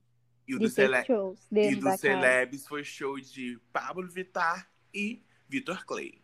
E 0.48 0.56
o 0.56 0.60
do, 0.60 0.70
cele... 0.70 1.04
shows 1.06 1.40
e 1.52 1.76
do. 1.76 1.98
Celebs 1.98 2.68
foi 2.68 2.84
show 2.84 3.20
de 3.20 3.60
Pablo 3.72 4.08
Vittar 4.10 4.70
e 4.94 5.22
Vitor 5.48 5.86
Clay. 5.86 6.22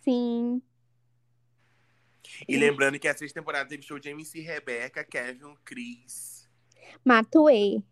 Sim. 0.00 0.60
E 2.48 2.56
lembrando 2.56 2.98
que 2.98 3.08
a 3.08 3.16
sexta 3.16 3.40
temporada 3.40 3.68
teve 3.68 3.82
show 3.82 3.98
de 3.98 4.10
MC 4.10 4.40
Rebeca, 4.40 5.04
Kevin, 5.04 5.54
Cris. 5.64 6.48
Matuê. 7.04 7.82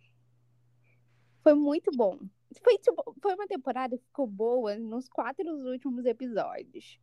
Foi 1.43 1.55
muito 1.55 1.91
bom. 1.95 2.19
Foi, 2.63 2.79
tipo, 2.79 3.17
foi 3.21 3.35
uma 3.35 3.47
temporada 3.47 3.97
que 3.97 4.05
ficou 4.05 4.27
boa 4.27 4.77
nos 4.77 5.09
quatro 5.09 5.45
últimos 5.47 6.07
episódios. 6.07 6.99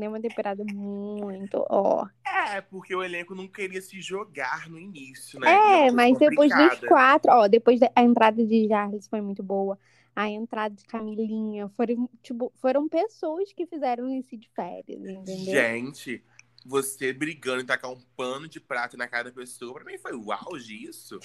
É 0.00 0.08
uma 0.08 0.20
temporada 0.20 0.64
muito. 0.72 1.64
Ó. 1.70 2.06
É, 2.26 2.60
porque 2.60 2.94
o 2.94 3.02
elenco 3.02 3.34
não 3.34 3.46
queria 3.46 3.80
se 3.80 4.00
jogar 4.00 4.68
no 4.68 4.78
início, 4.78 5.38
né? 5.38 5.86
É, 5.86 5.90
mas 5.92 6.18
depois 6.18 6.50
dos 6.50 6.58
complicada. 6.58 6.88
quatro, 6.88 7.32
ó, 7.32 7.46
depois 7.46 7.78
da 7.78 7.90
a 7.94 8.02
entrada 8.02 8.44
de 8.44 8.66
Jarles 8.66 9.06
foi 9.06 9.20
muito 9.20 9.42
boa. 9.42 9.78
A 10.16 10.28
entrada 10.28 10.74
de 10.74 10.84
Camilinha 10.84 11.68
foram, 11.70 12.08
tipo, 12.22 12.52
foram 12.56 12.88
pessoas 12.88 13.52
que 13.52 13.66
fizeram 13.66 14.08
isso 14.08 14.36
de 14.36 14.48
férias, 14.50 15.00
entendeu? 15.00 15.44
Gente, 15.52 16.24
você 16.64 17.12
brigando 17.12 17.62
e 17.62 17.66
tacar 17.66 17.90
um 17.90 18.00
pano 18.16 18.48
de 18.48 18.60
prato 18.60 18.96
na 18.96 19.08
cara 19.08 19.24
da 19.24 19.32
pessoa, 19.32 19.74
pra 19.74 19.84
mim 19.84 19.98
foi 19.98 20.14
o 20.14 20.30
auge 20.30 20.84
isso. 20.84 21.18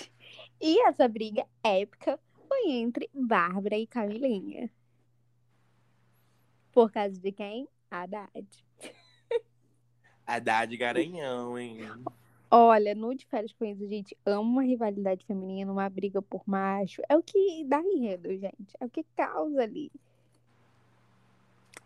E 0.60 0.82
essa 0.88 1.08
briga 1.08 1.46
épica 1.64 2.20
foi 2.48 2.72
entre 2.72 3.10
Bárbara 3.14 3.78
e 3.78 3.86
Camilinha. 3.86 4.72
Por 6.72 6.92
causa 6.92 7.20
de 7.20 7.32
quem? 7.32 7.68
Haddad. 7.92 8.48
Haddad 10.26 10.78
Garanhão, 10.78 11.58
hein? 11.58 11.80
Olha, 12.52 12.96
no 12.96 13.14
de 13.14 13.28
férias 13.28 13.54
com 13.54 13.64
ex, 13.64 13.80
a 13.80 13.86
gente 13.86 14.18
ama 14.26 14.42
uma 14.42 14.64
rivalidade 14.64 15.24
feminina, 15.24 15.72
uma 15.72 15.88
briga 15.88 16.20
por 16.20 16.42
macho. 16.48 17.02
É 17.08 17.16
o 17.16 17.22
que 17.22 17.64
dá 17.66 17.80
enredo, 17.80 18.30
gente. 18.30 18.76
É 18.80 18.86
o 18.86 18.90
que 18.90 19.04
causa 19.16 19.62
ali. 19.62 19.92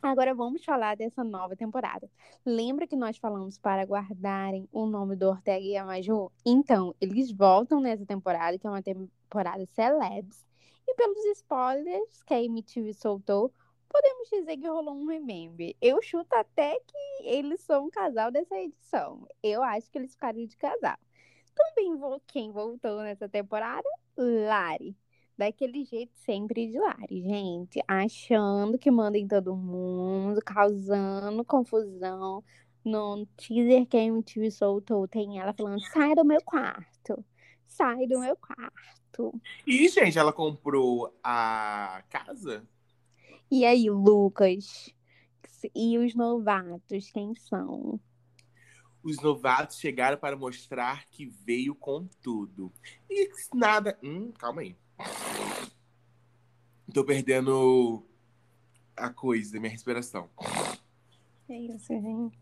Agora 0.01 0.33
vamos 0.33 0.63
falar 0.63 0.95
dessa 0.95 1.23
nova 1.23 1.55
temporada. 1.55 2.09
Lembra 2.45 2.87
que 2.87 2.95
nós 2.95 3.17
falamos 3.17 3.57
para 3.57 3.85
guardarem 3.85 4.67
o 4.71 4.85
nome 4.85 5.15
do 5.15 5.29
Ortega 5.29 5.65
e 5.65 5.77
a 5.77 5.85
Maju? 5.85 6.31
Então, 6.45 6.95
eles 6.99 7.31
voltam 7.31 7.79
nessa 7.79 8.05
temporada, 8.05 8.57
que 8.57 8.67
é 8.67 8.69
uma 8.69 8.81
temporada 8.81 9.65
celebs. 9.67 10.45
E 10.85 10.95
pelos 10.95 11.25
spoilers 11.37 12.21
que 12.23 12.33
a 12.33 12.43
MTV 12.43 12.93
soltou, 12.93 13.53
podemos 13.93 14.27
dizer 14.27 14.57
que 14.57 14.67
rolou 14.67 14.95
um 14.95 15.05
remember. 15.05 15.75
Eu 15.79 16.01
chuto 16.01 16.33
até 16.33 16.79
que 16.79 17.27
eles 17.27 17.61
são 17.61 17.85
um 17.85 17.89
casal 17.91 18.31
dessa 18.31 18.55
edição. 18.57 19.27
Eu 19.43 19.61
acho 19.61 19.89
que 19.91 19.97
eles 19.99 20.13
ficaram 20.13 20.43
de 20.43 20.57
casal. 20.57 20.97
Também 21.53 21.95
vou, 21.95 22.19
quem 22.25 22.51
voltou 22.51 23.03
nessa 23.03 23.29
temporada? 23.29 23.87
Lari. 24.17 24.97
Daquele 25.37 25.83
jeito 25.85 26.11
sempre 26.15 26.67
de 26.67 26.79
Lari, 26.79 27.21
gente. 27.21 27.79
Achando 27.87 28.79
que 28.79 28.89
manda 28.89 29.17
em 29.17 29.27
todo 29.27 29.55
mundo, 29.55 30.41
causando 30.43 31.45
confusão. 31.45 32.43
No 32.83 33.25
teaser 33.37 33.85
que 33.85 33.95
a 33.95 34.03
MTV 34.03 34.51
soltou, 34.51 35.07
tem 35.07 35.39
ela 35.39 35.53
falando: 35.53 35.79
sai 35.91 36.15
do 36.15 36.25
meu 36.25 36.41
quarto. 36.43 37.23
Sai 37.67 38.05
do 38.07 38.19
meu 38.19 38.35
quarto. 38.35 39.39
E, 39.65 39.87
gente, 39.87 40.17
ela 40.17 40.33
comprou 40.33 41.15
a 41.23 42.03
casa? 42.09 42.67
E 43.53 43.65
aí, 43.65 43.87
Lucas? 43.87 44.91
E 45.75 45.95
os 45.99 46.15
novatos, 46.15 47.11
quem 47.11 47.35
são? 47.35 47.99
Os 49.03 49.17
novatos 49.21 49.77
chegaram 49.77 50.17
para 50.17 50.35
mostrar 50.35 51.05
que 51.05 51.27
veio 51.27 51.75
com 51.75 52.07
tudo. 52.19 52.73
E 53.07 53.29
nada. 53.53 53.95
Hum, 54.01 54.31
calma 54.31 54.61
aí. 54.61 54.75
Tô 56.91 57.05
perdendo 57.05 58.03
a 58.97 59.11
coisa, 59.11 59.59
minha 59.59 59.71
respiração. 59.71 60.27
É 61.47 61.55
isso, 61.55 61.93
gente. 61.93 62.35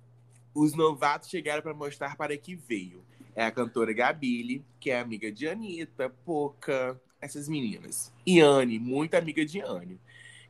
Os 0.56 0.74
novatos 0.74 1.30
chegaram 1.30 1.62
para 1.62 1.74
mostrar 1.74 2.16
para 2.16 2.38
que 2.38 2.56
veio. 2.56 3.04
É 3.36 3.44
a 3.44 3.52
cantora 3.52 3.92
Gabile, 3.92 4.66
que 4.80 4.90
é 4.90 5.02
amiga 5.02 5.30
de 5.30 5.46
Anitta, 5.46 6.10
Poca, 6.10 6.98
essas 7.20 7.50
meninas. 7.50 8.14
E 8.26 8.40
Anne, 8.40 8.80
muito 8.80 9.16
amiga 9.16 9.46
de 9.46 9.60
Anne, 9.60 10.00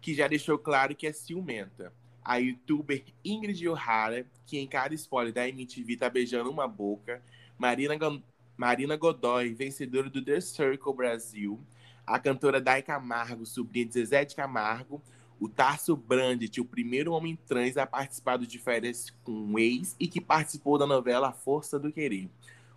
que 0.01 0.13
já 0.13 0.27
deixou 0.27 0.57
claro 0.57 0.95
que 0.95 1.07
é 1.07 1.13
ciumenta. 1.13 1.93
A 2.23 2.37
youtuber 2.37 3.03
Ingrid 3.23 3.67
O'Hara, 3.67 4.25
que 4.45 4.57
em 4.57 4.67
cada 4.67 4.93
spoiler 4.95 5.33
da 5.33 5.47
MTV 5.47 5.97
tá 5.97 6.09
beijando 6.09 6.51
uma 6.51 6.67
boca. 6.67 7.21
Marina, 7.57 7.95
Gon- 7.95 8.21
Marina 8.57 8.95
Godoy, 8.95 9.53
vencedora 9.53 10.09
do 10.09 10.23
The 10.23 10.39
Circle 10.41 10.93
Brasil. 10.93 11.59
A 12.05 12.19
cantora 12.19 12.59
Dai 12.59 12.81
Camargo, 12.81 13.45
sobrinha 13.45 13.85
de 13.85 13.93
Zezé 13.93 14.25
de 14.25 14.35
Camargo. 14.35 15.01
O 15.39 15.49
Tarso 15.49 15.95
Brandt, 15.95 16.61
o 16.61 16.65
primeiro 16.65 17.13
homem 17.13 17.35
trans 17.47 17.75
a 17.77 17.87
participar 17.87 18.37
do 18.37 18.45
de 18.45 18.59
férias 18.59 19.09
com 19.23 19.31
um 19.31 19.57
ex 19.57 19.95
e 19.99 20.07
que 20.07 20.21
participou 20.21 20.77
da 20.77 20.85
novela 20.85 21.29
A 21.29 21.33
Força 21.33 21.79
do 21.79 21.91
Querer. 21.91 22.29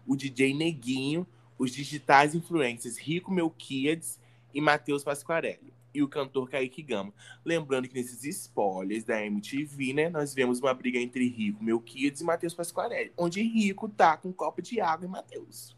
O 0.07 0.17
DJ 0.17 0.55
Neguinho, 0.55 1.27
os 1.59 1.71
digitais 1.71 2.35
influencers 2.35 2.97
Rico 2.97 3.31
Melquiades 3.31 4.19
e 4.55 4.61
Matheus 4.61 5.03
Pasquarelli. 5.03 5.75
E 5.93 6.03
o 6.03 6.09
cantor 6.09 6.49
Kaique 6.49 6.83
Gama. 6.83 7.13
Lembrando 7.45 7.89
que 7.89 7.95
nesses 7.95 8.25
spoilers 8.25 9.05
da 9.05 9.25
MTV, 9.25 9.93
né, 9.93 10.09
nós 10.09 10.35
vemos 10.35 10.61
uma 10.61 10.75
briga 10.75 10.99
entre 10.99 11.29
Rico 11.29 11.63
Melquiades 11.63 12.21
e 12.21 12.25
Matheus 12.25 12.55
Pasquarelli, 12.55 13.13
onde 13.17 13.43
Rico 13.43 13.89
tá 13.89 14.17
com 14.17 14.29
um 14.29 14.33
copo 14.33 14.63
de 14.63 14.81
água 14.81 15.07
e 15.07 15.09
Matheus. 15.09 15.77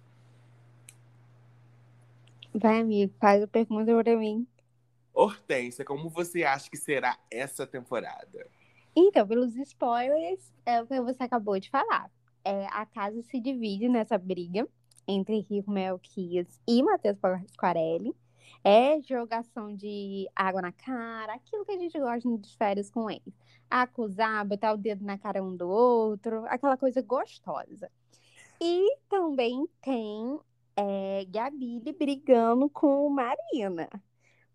Vai, 2.54 2.80
amigo, 2.80 3.12
faz 3.20 3.42
a 3.42 3.46
pergunta 3.46 3.94
pra 4.02 4.16
mim. 4.16 4.46
Hortência, 5.12 5.84
como 5.84 6.08
você 6.08 6.44
acha 6.44 6.70
que 6.70 6.76
será 6.76 7.18
essa 7.30 7.66
temporada? 7.66 8.46
Então, 8.94 9.26
pelos 9.26 9.54
spoilers, 9.56 10.52
é 10.64 10.80
o 10.80 10.86
que 10.86 10.98
você 11.02 11.22
acabou 11.22 11.60
de 11.60 11.68
falar. 11.68 12.10
É, 12.42 12.66
a 12.68 12.86
casa 12.86 13.20
se 13.22 13.38
divide 13.38 13.88
nessa 13.88 14.16
briga 14.16 14.66
entre 15.06 15.40
Rico 15.40 15.70
Melquias 15.70 16.60
e 16.66 16.82
Matheus 16.82 17.18
Pasquarelli. 17.18 18.14
É 18.64 19.00
jogação 19.02 19.74
de 19.74 20.28
água 20.34 20.60
na 20.60 20.72
cara, 20.72 21.34
aquilo 21.34 21.64
que 21.64 21.72
a 21.72 21.78
gente 21.78 21.98
gosta 21.98 22.28
de 22.38 22.56
férias 22.56 22.90
com 22.90 23.10
eles. 23.10 23.34
Acusar, 23.70 24.46
botar 24.46 24.72
o 24.72 24.76
dedo 24.76 25.04
na 25.04 25.18
cara 25.18 25.42
um 25.42 25.56
do 25.56 25.68
outro, 25.68 26.44
aquela 26.46 26.76
coisa 26.76 27.00
gostosa. 27.02 27.90
E 28.60 28.96
também 29.08 29.66
tem 29.82 30.38
é, 30.76 31.24
Gabile 31.28 31.92
brigando 31.92 32.68
com 32.68 33.08
Marina. 33.08 33.88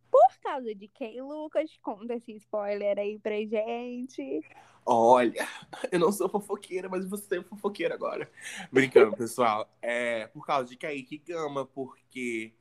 Por 0.09 0.39
causa 0.43 0.75
de 0.75 0.87
quem, 0.87 1.21
Lucas? 1.21 1.69
Conta 1.81 2.15
esse 2.15 2.33
spoiler 2.33 2.99
aí 2.99 3.17
pra 3.17 3.37
gente. 3.37 4.41
Olha, 4.85 5.47
eu 5.91 5.99
não 5.99 6.11
sou 6.11 6.27
fofoqueira, 6.27 6.89
mas 6.89 7.05
você 7.05 7.37
é 7.37 7.43
fofoqueira 7.43 7.93
agora. 7.93 8.29
Brincando, 8.71 9.15
pessoal. 9.15 9.69
É 9.81 10.27
por 10.27 10.45
causa 10.45 10.69
de 10.69 10.75
Kaique 10.75 11.17
Gama, 11.17 11.65
porque 11.65 12.53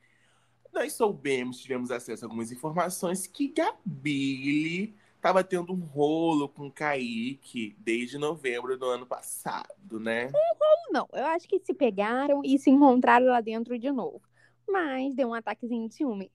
nós 0.73 0.93
soubemos, 0.93 1.59
tivemos 1.59 1.91
acesso 1.91 2.23
a 2.23 2.27
algumas 2.27 2.51
informações 2.51 3.27
que 3.27 3.47
Gabile 3.47 4.95
estava 5.15 5.43
tendo 5.43 5.71
um 5.71 5.79
rolo 5.79 6.49
com 6.49 6.71
Kaique 6.71 7.75
desde 7.77 8.17
novembro 8.17 8.77
do 8.77 8.85
ano 8.85 9.05
passado, 9.05 9.99
né? 9.99 10.31
Não, 10.91 11.07
eu 11.13 11.25
acho 11.27 11.47
que 11.47 11.59
se 11.59 11.73
pegaram 11.73 12.41
e 12.43 12.57
se 12.57 12.69
encontraram 12.69 13.27
lá 13.27 13.39
dentro 13.39 13.79
de 13.79 13.91
novo. 13.91 14.21
Mas 14.67 15.15
deu 15.15 15.29
um 15.29 15.33
ataquezinho 15.33 15.87
de 15.87 15.95
ciúme. 15.95 16.31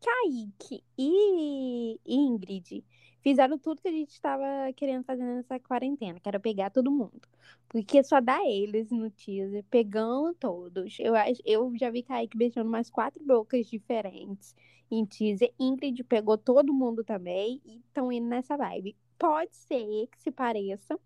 Kaique 0.00 0.84
e 0.98 1.98
Ingrid 2.04 2.84
fizeram 3.26 3.58
tudo 3.58 3.82
que 3.82 3.88
a 3.88 3.92
gente 3.92 4.12
estava 4.12 4.72
querendo 4.76 5.02
fazer 5.02 5.24
nessa 5.24 5.58
quarentena, 5.58 6.20
que 6.20 6.28
era 6.28 6.38
pegar 6.38 6.70
todo 6.70 6.92
mundo. 6.92 7.22
Porque 7.68 8.00
só 8.04 8.20
dá 8.20 8.38
eles 8.46 8.92
no 8.92 9.10
teaser, 9.10 9.64
pegando 9.68 10.32
todos. 10.34 10.96
Eu, 11.00 11.14
eu 11.44 11.76
já 11.76 11.90
vi 11.90 12.04
Kaique 12.04 12.38
beijando 12.38 12.70
mais 12.70 12.88
quatro 12.88 13.20
bocas 13.24 13.66
diferentes 13.66 14.54
em 14.88 15.04
teaser. 15.04 15.52
Ingrid 15.58 16.04
pegou 16.04 16.38
todo 16.38 16.72
mundo 16.72 17.02
também 17.02 17.60
e 17.64 17.78
estão 17.78 18.12
indo 18.12 18.28
nessa 18.28 18.56
vibe. 18.56 18.96
Pode 19.18 19.56
ser 19.56 20.06
que 20.06 20.22
se 20.22 20.30
pareça 20.30 20.96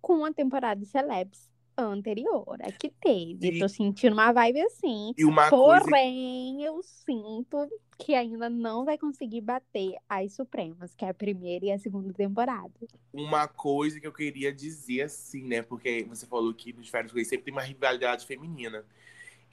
com 0.00 0.24
a 0.24 0.32
temporada 0.32 0.82
Celebs 0.86 1.50
anterior, 1.82 2.56
a 2.60 2.72
que 2.72 2.88
teve. 2.88 3.52
Sim. 3.52 3.58
Tô 3.58 3.68
sentindo 3.68 4.12
uma 4.12 4.32
vibe 4.32 4.60
assim. 4.62 5.12
E 5.16 5.24
uma 5.24 5.48
coisa 5.50 5.84
Porém, 5.84 6.62
eu 6.62 6.82
sinto 6.82 7.68
que 7.98 8.14
ainda 8.14 8.48
não 8.48 8.84
vai 8.84 8.96
conseguir 8.96 9.40
bater 9.40 9.94
as 10.08 10.32
Supremas, 10.32 10.94
que 10.94 11.04
é 11.04 11.08
a 11.08 11.14
primeira 11.14 11.66
e 11.66 11.72
a 11.72 11.78
segunda 11.78 12.12
temporada. 12.12 12.72
uma 13.12 13.48
coisa 13.48 13.98
que 14.00 14.06
eu 14.06 14.12
queria 14.12 14.52
dizer 14.52 15.02
assim, 15.02 15.42
né? 15.42 15.62
Porque 15.62 16.04
você 16.08 16.26
falou 16.26 16.52
que 16.54 16.72
nos 16.72 16.88
férias 16.88 17.14
ex 17.14 17.28
sempre 17.28 17.46
tem 17.46 17.52
uma 17.52 17.62
rivalidade 17.62 18.24
feminina. 18.26 18.84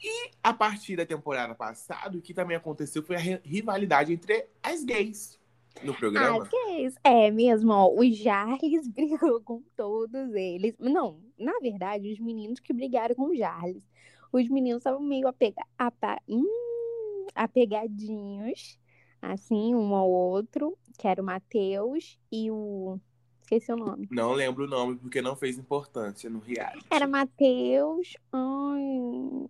E 0.04 0.30
a 0.44 0.54
partir 0.54 0.96
da 0.98 1.06
temporada 1.06 1.56
passada, 1.56 2.18
o 2.18 2.22
que 2.22 2.34
também 2.34 2.58
aconteceu 2.58 3.02
foi 3.02 3.16
a 3.16 3.20
ri- 3.20 3.42
rivalidade 3.44 4.12
entre 4.14 4.46
as 4.62 4.84
gays. 4.84 5.40
No 5.84 5.94
programa? 5.94 6.44
As 6.44 6.50
gays. 6.50 6.96
É 7.04 7.32
mesmo, 7.32 7.72
ó. 7.72 7.90
O 7.94 8.04
Charles 8.14 8.88
brigou 8.94 9.42
com 9.42 9.62
todos 9.76 10.34
eles. 10.34 10.76
Não, 10.80 11.18
na 11.38 11.60
verdade, 11.60 12.12
os 12.12 12.20
meninos 12.20 12.60
que 12.60 12.74
brigaram 12.74 13.16
com 13.16 13.28
o 13.30 13.36
Charles. 13.36 13.88
Os 14.32 14.50
meninos 14.50 14.80
estavam 14.80 15.02
meio 15.02 15.28
apega... 15.28 15.62
apa... 15.78 16.20
hum, 16.28 17.28
apegadinhos, 17.34 18.80
assim, 19.22 19.76
um 19.76 19.96
ao 19.96 20.10
outro, 20.10 20.78
que 20.98 21.08
era 21.08 21.22
o 21.22 21.26
Matheus 21.26 22.20
e 22.32 22.50
o. 22.52 23.00
Esqueci 23.42 23.72
o 23.72 23.76
nome. 23.76 24.08
Não 24.10 24.32
lembro 24.34 24.66
o 24.66 24.68
nome 24.68 24.96
porque 24.96 25.22
não 25.22 25.36
fez 25.36 25.58
importância 25.58 26.30
no 26.30 26.40
reality. 26.40 26.84
Era 26.90 27.08
Matheus. 27.08 28.18
Ai, 28.34 29.48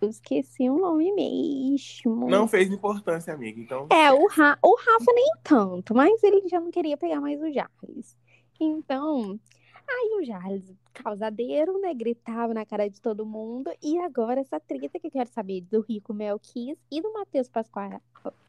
eu 0.00 0.08
esqueci 0.08 0.70
o 0.70 0.78
nome 0.78 1.12
mesmo. 1.12 2.30
Não 2.30 2.48
fez 2.48 2.70
importância, 2.70 3.34
amiga. 3.34 3.60
Então. 3.60 3.88
É, 3.90 4.10
o, 4.10 4.26
Ra 4.26 4.58
o 4.62 4.76
Rafa 4.76 5.12
nem 5.12 5.30
tanto, 5.42 5.94
mas 5.94 6.22
ele 6.22 6.48
já 6.48 6.58
não 6.58 6.70
queria 6.70 6.96
pegar 6.96 7.20
mais 7.20 7.38
o 7.42 7.52
Charles. 7.52 8.16
Então, 8.58 9.38
aí 9.88 10.20
o 10.20 10.24
Charles, 10.24 10.74
causadeiro, 10.92 11.80
né? 11.80 11.94
Gritava 11.94 12.52
na 12.52 12.64
cara 12.64 12.88
de 12.88 13.00
todo 13.00 13.26
mundo. 13.26 13.70
E 13.82 13.98
agora 13.98 14.40
essa 14.40 14.58
treta 14.58 14.98
que 14.98 15.06
eu 15.06 15.10
quero 15.10 15.28
saber 15.28 15.62
do 15.62 15.80
Rico 15.80 16.12
Melquis 16.12 16.76
e 16.90 17.00
do 17.00 17.12
Matheus 17.12 17.48
Pasquale. 17.48 17.98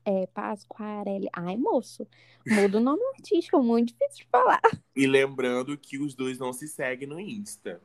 É, 0.04 0.26
Pasquarelli. 0.28 1.28
Ai, 1.34 1.58
moço, 1.58 2.08
muda 2.48 2.78
o 2.78 2.82
nome 2.82 3.04
artístico, 3.16 3.62
muito 3.62 3.90
difícil 3.90 4.26
de 4.26 4.30
falar. 4.32 4.62
E 4.96 5.06
lembrando 5.06 5.78
que 5.78 6.00
os 6.00 6.16
dois 6.16 6.40
não 6.40 6.52
se 6.52 6.68
seguem 6.68 7.08
no 7.08 7.20
Insta. 7.20 7.80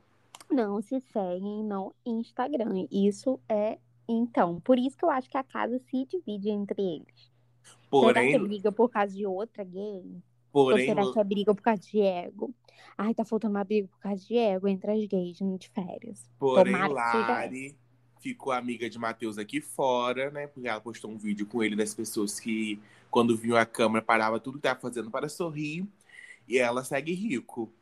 Não 0.50 0.80
se 0.80 1.00
seguem 1.00 1.62
no 1.64 1.94
Instagram. 2.04 2.87
Isso 2.90 3.40
é. 3.49 3.78
Então, 4.09 4.61
por 4.61 4.78
isso 4.78 4.97
que 4.97 5.04
eu 5.04 5.11
acho 5.11 5.28
que 5.28 5.37
a 5.37 5.44
casa 5.44 5.78
se 5.90 6.04
divide 6.06 6.50
entre 6.50 6.80
eles. 6.80 7.32
Será 7.62 8.23
que 8.23 8.32
Porém, 8.32 8.42
briga 8.42 8.73
por 8.73 8.90
causa 8.90 9.14
de 9.14 9.26
outra 9.26 9.62
gay? 9.64 10.23
Porém, 10.52 10.88
Ou 10.90 10.94
será 10.94 11.12
que 11.12 11.18
é 11.18 11.25
briga 11.25 11.54
por 11.54 11.62
causa 11.62 11.82
de 11.82 12.00
ego? 12.00 12.54
Ai, 12.97 13.14
tá 13.14 13.25
faltando 13.25 13.54
uma 13.54 13.64
briga 13.64 13.88
por 13.88 13.99
causa 13.99 14.25
de 14.25 14.37
ego 14.37 14.68
entre 14.68 14.92
as 14.92 15.06
gays 15.06 15.37
de 15.37 15.68
férias. 15.71 16.30
porém 16.38 16.73
Tomara 16.73 16.92
Lari 16.92 17.76
ficou 18.21 18.52
amiga 18.52 18.88
de 18.88 18.99
Matheus 18.99 19.37
aqui 19.37 19.61
fora, 19.61 20.30
né? 20.30 20.47
Porque 20.47 20.68
ela 20.68 20.80
postou 20.80 21.11
um 21.11 21.18
vídeo 21.18 21.47
com 21.47 21.62
ele 21.62 21.75
das 21.75 21.92
pessoas 21.94 22.38
que, 22.38 22.80
quando 23.11 23.37
viam 23.37 23.56
a 23.56 23.66
câmera, 23.66 24.04
parava 24.04 24.38
tudo 24.38 24.59
que 24.59 24.62
tava 24.62 24.80
fazendo 24.80 25.11
para 25.11 25.28
sorrir. 25.28 25.87
E 26.47 26.59
ela 26.59 26.85
segue 26.85 27.12
rico. 27.12 27.73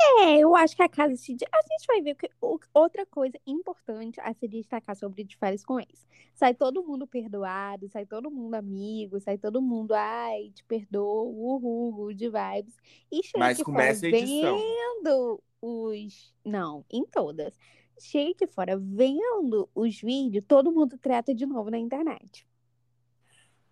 É, 0.00 0.38
eu 0.38 0.54
acho 0.54 0.74
que 0.74 0.82
a 0.82 0.88
casa 0.88 1.16
se. 1.16 1.32
A 1.32 1.62
gente 1.62 1.86
vai 1.86 2.00
ver 2.00 2.14
que 2.14 2.28
outra 2.72 3.04
coisa 3.06 3.38
importante 3.46 4.20
a 4.20 4.32
se 4.34 4.48
destacar 4.48 4.96
sobre 4.96 5.24
de 5.24 5.36
férias 5.36 5.64
com 5.64 5.78
ex. 5.78 6.06
Sai 6.34 6.54
todo 6.54 6.82
mundo 6.82 7.06
perdoado, 7.06 7.88
sai 7.88 8.06
todo 8.06 8.30
mundo 8.30 8.54
amigo, 8.54 9.20
sai 9.20 9.38
todo 9.38 9.60
mundo, 9.60 9.92
ai, 9.92 10.50
te 10.54 10.64
perdoo, 10.64 11.28
uhul, 11.28 11.92
good 11.92 12.24
vibes. 12.28 12.76
E 13.10 13.22
chega 13.22 13.38
Mas 13.38 13.62
começa 13.62 14.00
fora 14.00 14.16
a 14.16 14.18
edição. 14.18 14.58
vendo 14.58 15.42
os. 15.60 16.34
Não, 16.44 16.84
em 16.90 17.04
todas. 17.04 17.58
Chega 18.00 18.30
aqui 18.32 18.46
fora 18.46 18.76
vendo 18.78 19.68
os 19.74 20.00
vídeos, 20.00 20.44
todo 20.46 20.72
mundo 20.72 20.98
trata 20.98 21.34
de 21.34 21.46
novo 21.46 21.70
na 21.70 21.78
internet. 21.78 22.46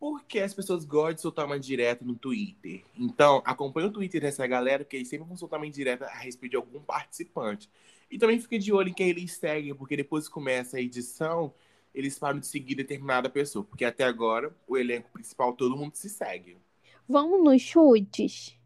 Porque 0.01 0.41
as 0.41 0.55
pessoas 0.55 0.87
gostam 0.87 1.15
de 1.15 1.21
soltar 1.21 1.45
uma 1.45 1.61
direta 1.61 2.03
no 2.05 2.15
Twitter. 2.15 2.83
Então, 2.99 3.43
acompanha 3.45 3.87
o 3.89 3.93
Twitter 3.93 4.19
dessa 4.23 4.47
galera, 4.47 4.83
porque 4.83 4.97
eles 4.97 5.09
sempre 5.09 5.29
vão 5.29 5.37
soltar 5.37 5.61
uma 5.61 5.67
indireta 5.67 6.07
a 6.07 6.19
respeito 6.19 6.53
de 6.53 6.57
algum 6.57 6.81
participante. 6.81 7.69
E 8.11 8.19
também 8.19 8.41
fica 8.41 8.59
de 8.59 8.73
olho 8.73 8.89
em 8.89 8.95
quem 8.95 9.11
eles 9.11 9.33
seguem, 9.35 9.75
porque 9.75 9.97
depois 9.97 10.27
que 10.27 10.33
começa 10.33 10.79
a 10.79 10.81
edição, 10.81 11.53
eles 11.95 12.19
param 12.19 12.41
de 12.41 12.47
seguir 12.47 12.75
determinada 12.77 13.29
pessoa. 13.29 13.63
Porque 13.63 13.85
até 13.85 14.03
agora, 14.05 14.57
o 14.67 14.79
elenco 14.79 15.11
principal, 15.13 15.53
todo 15.53 15.77
mundo 15.77 15.95
se 15.95 16.09
segue. 16.09 16.57
Vamos 17.07 17.45
nos 17.45 17.61
chutes? 17.61 18.57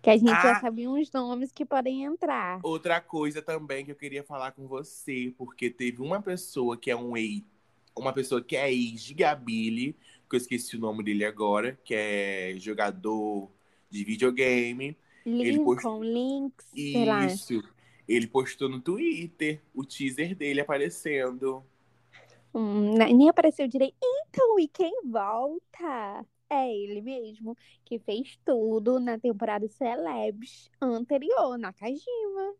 Que 0.00 0.10
a 0.10 0.16
gente 0.16 0.28
já 0.30 0.56
Ah. 0.56 0.60
sabia 0.60 0.90
uns 0.90 1.12
nomes 1.12 1.52
que 1.52 1.64
podem 1.64 2.04
entrar. 2.04 2.58
Outra 2.62 3.00
coisa 3.00 3.42
também 3.42 3.84
que 3.84 3.90
eu 3.92 3.96
queria 3.96 4.24
falar 4.24 4.52
com 4.52 4.66
você, 4.66 5.32
porque 5.36 5.68
teve 5.70 6.00
uma 6.00 6.22
pessoa 6.22 6.76
que 6.76 6.90
é 6.90 6.96
um 6.96 7.16
ex, 7.16 7.42
uma 7.96 8.12
pessoa 8.12 8.42
que 8.42 8.56
é 8.56 8.72
ex 8.72 9.02
de 9.02 9.14
Gabile, 9.14 9.96
que 10.28 10.36
eu 10.36 10.38
esqueci 10.38 10.76
o 10.76 10.80
nome 10.80 11.02
dele 11.02 11.24
agora, 11.24 11.78
que 11.84 11.94
é 11.94 12.54
jogador 12.58 13.50
de 13.90 14.04
videogame. 14.04 14.96
Ele 15.24 15.52
Lincoln, 15.52 15.74
postou- 15.74 16.04
sei 16.74 17.04
lá. 17.04 17.26
Isso. 17.26 17.62
Ele 18.06 18.26
postou 18.26 18.68
no 18.68 18.80
Twitter 18.80 19.60
o 19.74 19.84
teaser 19.84 20.34
dele 20.34 20.60
aparecendo. 20.60 21.62
Hum, 22.54 22.94
ne- 22.96 23.12
nem 23.12 23.28
apareceu 23.28 23.68
direito. 23.68 23.96
Então, 24.02 24.58
e 24.58 24.66
quem 24.68 25.02
volta? 25.04 26.24
É 26.50 26.74
ele 26.74 27.02
mesmo, 27.02 27.54
que 27.84 27.98
fez 27.98 28.38
tudo 28.42 28.98
na 28.98 29.18
temporada 29.18 29.68
Celebs 29.68 30.70
anterior, 30.80 31.58
na 31.58 31.74
Kajima. 31.74 32.54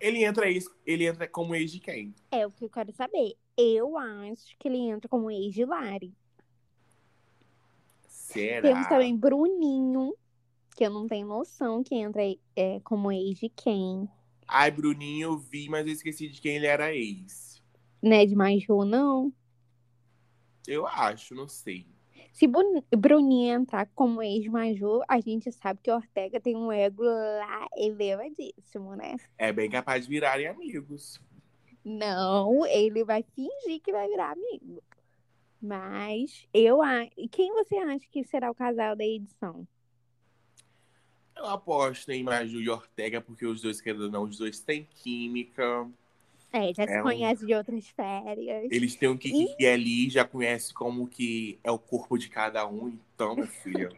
Ele 0.00 0.24
entra, 0.24 0.46
ele 0.84 1.06
entra 1.06 1.28
como 1.28 1.54
ex 1.54 1.70
de 1.70 1.78
quem? 1.78 2.12
É 2.32 2.44
o 2.44 2.50
que 2.50 2.64
eu 2.64 2.68
quero 2.68 2.92
saber. 2.92 3.34
Eu 3.56 3.96
acho 3.96 4.56
que 4.58 4.66
ele 4.66 4.78
entra 4.78 5.08
como 5.08 5.30
ex 5.30 5.54
de 5.54 5.64
Lari. 5.64 6.12
Será? 8.32 8.62
Temos 8.62 8.86
também 8.88 9.16
Bruninho, 9.16 10.14
que 10.76 10.84
eu 10.84 10.90
não 10.90 11.06
tenho 11.06 11.26
noção 11.26 11.82
que 11.82 11.94
entra 11.94 12.22
é, 12.54 12.80
como 12.80 13.10
ex 13.10 13.38
de 13.38 13.48
quem. 13.48 14.08
Ai, 14.46 14.70
Bruninho, 14.70 15.28
eu 15.28 15.38
vi, 15.38 15.68
mas 15.68 15.86
eu 15.86 15.92
esqueci 15.92 16.28
de 16.28 16.40
quem 16.40 16.56
ele 16.56 16.66
era 16.66 16.94
ex. 16.94 17.62
Né, 18.02 18.24
de 18.26 18.34
Maju, 18.34 18.84
não. 18.84 19.32
Eu 20.66 20.86
acho, 20.86 21.34
não 21.34 21.48
sei. 21.48 21.86
Se 22.32 22.46
Bu- 22.46 22.84
Bruninho 22.96 23.54
entrar 23.60 23.88
como 23.94 24.22
ex-Maju, 24.22 25.00
a 25.08 25.18
gente 25.20 25.50
sabe 25.50 25.80
que 25.82 25.90
Ortega 25.90 26.38
tem 26.38 26.54
um 26.54 26.70
ego 26.70 27.02
lá 27.02 27.66
elevadíssimo, 27.76 28.94
né? 28.94 29.16
É 29.36 29.52
bem 29.52 29.68
capaz 29.68 30.04
de 30.04 30.10
virarem 30.10 30.46
amigos. 30.46 31.20
Não, 31.84 32.64
ele 32.66 33.02
vai 33.04 33.24
fingir 33.34 33.80
que 33.82 33.90
vai 33.90 34.06
virar 34.06 34.32
amigo. 34.32 34.82
Mas 35.60 36.46
eu 36.54 36.80
acho. 36.82 37.10
Quem 37.30 37.52
você 37.52 37.76
acha 37.76 38.06
que 38.10 38.22
será 38.24 38.50
o 38.50 38.54
casal 38.54 38.94
da 38.94 39.04
edição? 39.04 39.66
Eu 41.36 41.46
aposto 41.46 42.10
em 42.10 42.22
Maju 42.22 42.60
e 42.60 42.68
Ortega, 42.68 43.20
porque 43.20 43.46
os 43.46 43.62
dois, 43.62 43.80
querendo 43.80 44.04
ou 44.04 44.10
não, 44.10 44.24
os 44.24 44.38
dois 44.38 44.60
têm 44.60 44.88
química. 45.02 45.88
É, 46.52 46.72
já 46.74 46.84
É 46.84 46.86
se 46.88 46.98
um- 47.00 47.02
conhece 47.02 47.46
de 47.46 47.54
outras 47.54 47.86
férias. 47.88 48.68
Eles 48.70 48.96
têm 48.96 49.08
um 49.08 49.16
Kiki 49.16 49.66
ali, 49.66 50.08
já 50.10 50.24
conhece 50.24 50.72
como 50.74 51.06
que 51.06 51.58
é 51.62 51.70
o 51.70 51.78
corpo 51.78 52.16
de 52.18 52.28
cada 52.28 52.66
um. 52.66 52.98
Então, 53.14 53.34
minha 53.34 53.46
filha, 53.46 53.90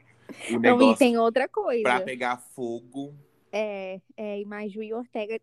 o 0.51 0.59
Não, 0.59 0.59
e 0.59 0.61
negócio 0.61 0.99
tem 0.99 1.17
outra 1.17 1.49
coisa. 1.49 1.83
pra 1.83 2.01
pegar 2.01 2.37
fogo. 2.39 3.15
É, 3.53 4.01
é, 4.17 4.41
e 4.41 4.45
Maju 4.45 4.83
e 4.83 4.93
Ortega 4.95 5.41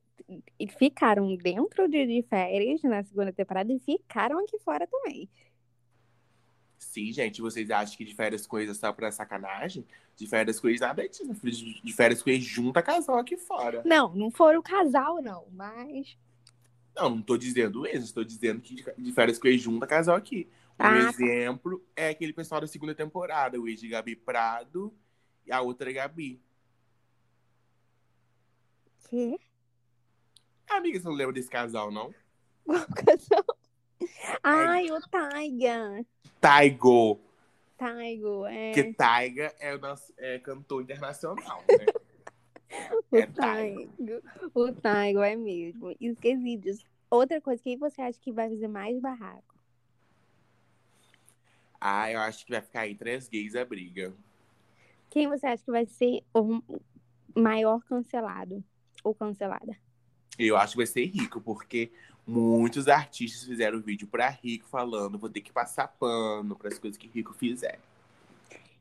e 0.60 0.68
ficaram 0.68 1.36
dentro 1.36 1.88
de, 1.90 2.06
de 2.06 2.22
férias 2.24 2.82
na 2.84 3.04
segunda 3.04 3.34
temporada 3.34 3.72
e 3.74 3.80
ficaram 3.80 4.40
aqui 4.40 4.58
fora 4.60 4.86
também. 4.88 5.28
Sim, 6.78 7.12
gente, 7.12 7.42
vocês 7.42 7.70
acham 7.72 7.98
que 7.98 8.06
de 8.06 8.14
férias 8.16 8.46
com 8.46 8.60
ex 8.60 8.70
é 8.70 8.74
só 8.74 8.94
pra 8.94 9.12
sacanagem? 9.12 9.86
De 10.16 10.28
férias 10.28 10.60
com 10.60 10.68
ex 10.70 10.80
nada 10.80 11.08
disso. 11.08 11.26
De 11.84 11.94
férias 11.94 12.22
com 12.22 12.30
ex 12.30 12.44
junta 12.44 12.82
casal 12.82 13.18
aqui 13.18 13.36
fora. 13.38 13.82
Não, 13.86 14.14
não 14.16 14.30
foram 14.32 14.62
casal, 14.62 15.22
não, 15.22 15.48
mas. 15.52 16.18
Não, 16.96 17.12
não 17.12 17.22
tô 17.22 17.38
dizendo 17.38 17.86
ex, 17.86 18.04
estou 18.04 18.24
dizendo 18.24 18.62
que 18.62 18.76
de- 18.98 19.12
férias 19.12 19.38
com 19.40 19.48
ex 19.48 19.62
junta 19.62 19.86
casal 19.88 20.16
aqui. 20.16 20.48
Um 20.80 20.84
Ah, 20.86 20.90
tá. 20.90 21.10
exemplo 21.10 21.84
é 21.96 22.10
aquele 22.10 22.34
pessoal 22.34 22.62
da 22.62 22.68
segunda 22.68 22.94
temporada, 22.94 23.60
o 23.60 23.68
ex 23.68 23.80
de 23.80 23.88
Gabi 23.88 24.16
Prado 24.16 24.94
e 25.46 25.52
a 25.52 25.62
outra 25.62 25.92
Gabi. 25.92 26.40
Quê? 29.10 29.40
Amiga, 30.70 31.00
você 31.00 31.08
não 31.08 31.16
lembra 31.16 31.34
desse 31.34 31.50
casal, 31.50 31.90
não? 31.92 32.14
Qual 32.66 32.86
casal? 33.06 33.46
Ai, 34.44 34.92
o 34.92 35.02
Taiga. 35.10 36.06
Taigo. 36.40 37.20
Taigo, 37.78 38.46
é. 38.46 38.74
Porque 38.74 38.94
Taiga 38.94 39.54
é 39.60 39.76
o 39.76 39.80
nosso 39.80 40.14
é, 40.18 40.40
cantor 40.40 40.82
internacional, 40.82 41.64
né? 41.70 41.86
O 43.12 43.16
é 43.16 43.26
Taigo. 43.28 43.88
Taigo. 43.88 44.22
O 44.54 44.72
Taigo 44.74 45.22
é 45.22 45.36
mesmo. 45.36 45.96
Esqueci 46.02 46.58
disso. 46.58 46.86
Outra 47.10 47.40
coisa, 47.40 47.64
quem 47.64 47.78
você 47.78 48.02
acha 48.02 48.20
que 48.20 48.32
vai 48.32 48.50
fazer 48.50 48.68
mais 48.68 49.00
barraco? 49.00 49.56
Ah, 51.80 52.12
eu 52.12 52.20
acho 52.20 52.46
que 52.46 52.52
vai 52.52 52.62
ficar 52.62 52.88
entre 52.88 53.16
as 53.16 53.30
gays 53.30 53.56
a 53.56 53.64
briga. 53.64 54.14
Quem 55.10 55.28
você 55.28 55.48
acha 55.48 55.64
que 55.64 55.72
vai 55.72 55.86
ser 55.86 56.24
o 56.34 56.62
maior 57.34 57.82
cancelado? 57.86 58.62
Ou 59.04 59.16
cancelada? 59.16 59.78
Eu 60.38 60.58
acho 60.58 60.74
que 60.74 60.78
vai 60.78 60.86
ser 60.86 61.06
rico, 61.06 61.42
porque 61.42 61.92
muitos 62.26 62.88
artistas 62.88 63.44
fizeram 63.44 63.82
vídeo 63.82 64.08
pra 64.08 64.30
rico 64.30 64.68
falando, 64.68 65.18
vou 65.18 65.30
ter 65.30 65.42
que 65.42 65.52
passar 65.52 65.88
pano 65.88 66.56
para 66.56 66.68
as 66.68 66.78
coisas 66.78 66.98
que 66.98 67.08
rico 67.08 67.34
fizer. 67.34 67.80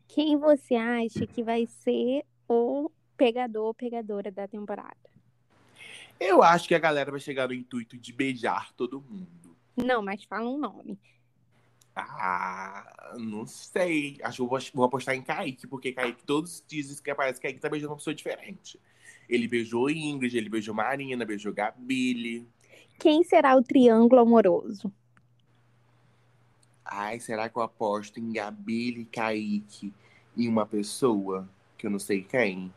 Quem 0.09 0.37
você 0.37 0.75
acha 0.75 1.27
que 1.27 1.42
vai 1.42 1.66
ser 1.66 2.25
o 2.49 2.90
pegador 3.16 3.66
ou 3.66 3.75
pegadora 3.75 4.31
da 4.31 4.47
temporada? 4.47 4.97
Eu 6.19 6.42
acho 6.42 6.66
que 6.66 6.75
a 6.75 6.79
galera 6.79 7.11
vai 7.11 7.21
chegar 7.21 7.49
no 7.49 7.55
intuito 7.55 7.97
de 7.97 8.12
beijar 8.12 8.73
todo 8.73 9.01
mundo. 9.01 9.57
Não, 9.77 10.03
mas 10.03 10.25
fala 10.25 10.49
um 10.49 10.59
nome. 10.59 10.99
Ah, 11.95 13.14
não 13.19 13.47
sei. 13.47 14.19
Acho 14.23 14.37
que 14.37 14.42
eu 14.42 14.49
vou, 14.49 14.59
vou 14.75 14.85
apostar 14.85 15.14
em 15.14 15.23
Kaique, 15.23 15.66
porque 15.66 15.92
Kaique, 15.92 16.25
todos 16.25 16.62
dizem 16.66 16.97
que 17.03 17.14
parece 17.14 17.40
que 17.40 17.47
Kaique 17.47 17.61
tá 17.61 17.69
beijando 17.69 17.92
uma 17.92 17.97
pessoa 17.97 18.14
diferente. 18.14 18.81
Ele 19.29 19.49
beijou 19.49 19.91
Ingrid, 19.91 20.37
ele 20.37 20.49
beijou 20.49 20.75
Marina, 20.75 21.25
beijou 21.25 21.53
Gabile. 21.53 22.47
Quem 22.99 23.23
será 23.25 23.57
o 23.57 23.62
triângulo 23.62 24.21
amoroso? 24.21 24.93
Ai, 26.85 27.19
será 27.19 27.49
que 27.49 27.59
eu 27.59 27.62
aposto 27.62 28.21
em 28.21 28.33
Gabile 28.33 29.03
e 29.03 29.05
Kaique 29.05 29.93
em 30.37 30.49
uma 30.49 30.65
pessoa 30.65 31.49
que 31.77 31.87
eu 31.87 31.91
não 31.91 31.99
sei 31.99 32.23
quem? 32.23 32.73